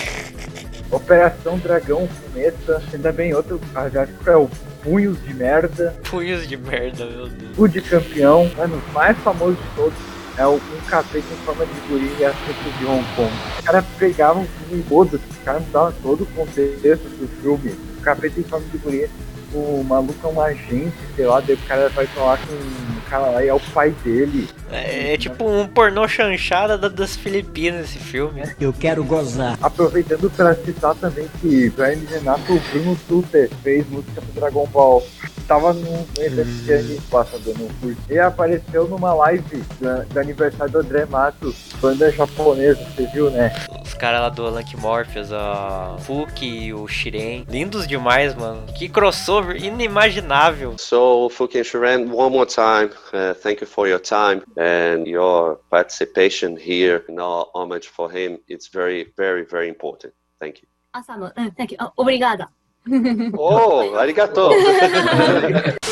[0.90, 4.48] Operação Dragão Fumeta, ainda bem outro asiático é o
[4.82, 7.58] Punhos de Merda, Punhos de merda, meu Deus.
[7.58, 9.98] o de campeão, mano, o mais famoso de todos
[10.36, 13.32] é o um capeta em forma de guri e as pessoas de Hong Kong.
[13.58, 17.70] Os caras pegavam o filme todo, os caras mudavam todo o contexto do filme.
[17.98, 19.10] O capeta em forma de guri,
[19.54, 23.30] o maluco é um agente, sei lá, daí o cara vai falar com o cara
[23.30, 24.48] lá e é o pai dele.
[24.74, 28.42] É, é tipo um pornô chanchada da- das Filipinas esse filme.
[28.60, 29.58] Eu quero gozar.
[29.62, 34.66] Aproveitando para citar também que pra ele Renato, o Bruno Suter fez música pro Dragon
[34.66, 35.06] Ball.
[35.46, 37.98] Tava num evento que a gente passa dando um curso.
[38.08, 43.52] E apareceu numa live do, do aniversário do André Matos, banda japonesa, você viu, né?
[43.84, 47.44] Os caras lá do Lank Morpheus, a Fuki e o Shiren.
[47.46, 48.62] Lindos demais, mano.
[48.78, 50.76] Que crossover inimaginável.
[50.78, 55.56] So, Fuki and Shiren, one more time, uh, thank you for your time and your
[55.70, 61.22] participation here in our homage for him it's very very very important thank you awesome
[61.22, 62.48] uh, thank you oh, obrigada
[63.38, 64.50] oh arigato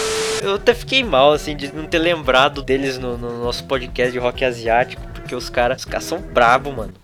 [0.43, 4.19] eu até fiquei mal, assim, de não ter lembrado deles no, no nosso podcast de
[4.19, 6.95] rock asiático, porque os caras os são brabo, mano.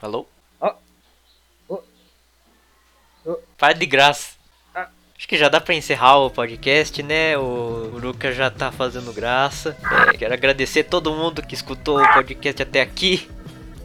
[0.00, 0.26] Alô?
[0.60, 0.76] Ah.
[1.68, 1.74] Oh.
[1.76, 3.30] Oh.
[3.32, 3.38] Oh.
[3.56, 4.37] Para de graça.
[5.18, 7.36] Acho que já dá pra encerrar o podcast, né?
[7.36, 9.76] O, o Lucas já tá fazendo graça.
[10.12, 13.28] É, quero agradecer todo mundo que escutou o podcast até aqui.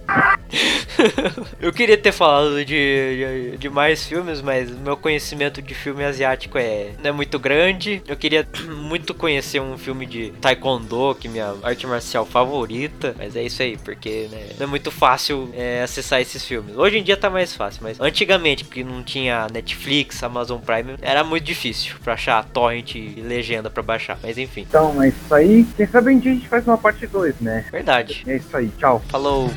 [1.59, 6.57] Eu queria ter falado de, de, de mais filmes, mas meu conhecimento de filme asiático
[6.57, 8.01] é, não é muito grande.
[8.07, 13.15] Eu queria muito conhecer um filme de Taekwondo, que é minha arte marcial favorita.
[13.17, 16.75] Mas é isso aí, porque né, não é muito fácil é, acessar esses filmes.
[16.77, 21.23] Hoje em dia tá mais fácil, mas antigamente, porque não tinha Netflix, Amazon Prime, era
[21.23, 24.17] muito difícil pra achar torrent e legenda pra baixar.
[24.21, 25.65] Mas enfim, Então é isso aí.
[25.75, 27.65] Quem sabe um dia a gente faz uma parte 2, né?
[27.71, 28.23] verdade.
[28.27, 29.01] É isso aí, tchau.
[29.09, 29.49] Falou!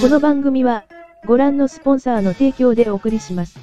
[0.00, 0.84] この番組は、
[1.26, 3.58] ご覧のスポンサーの提供でお送りします。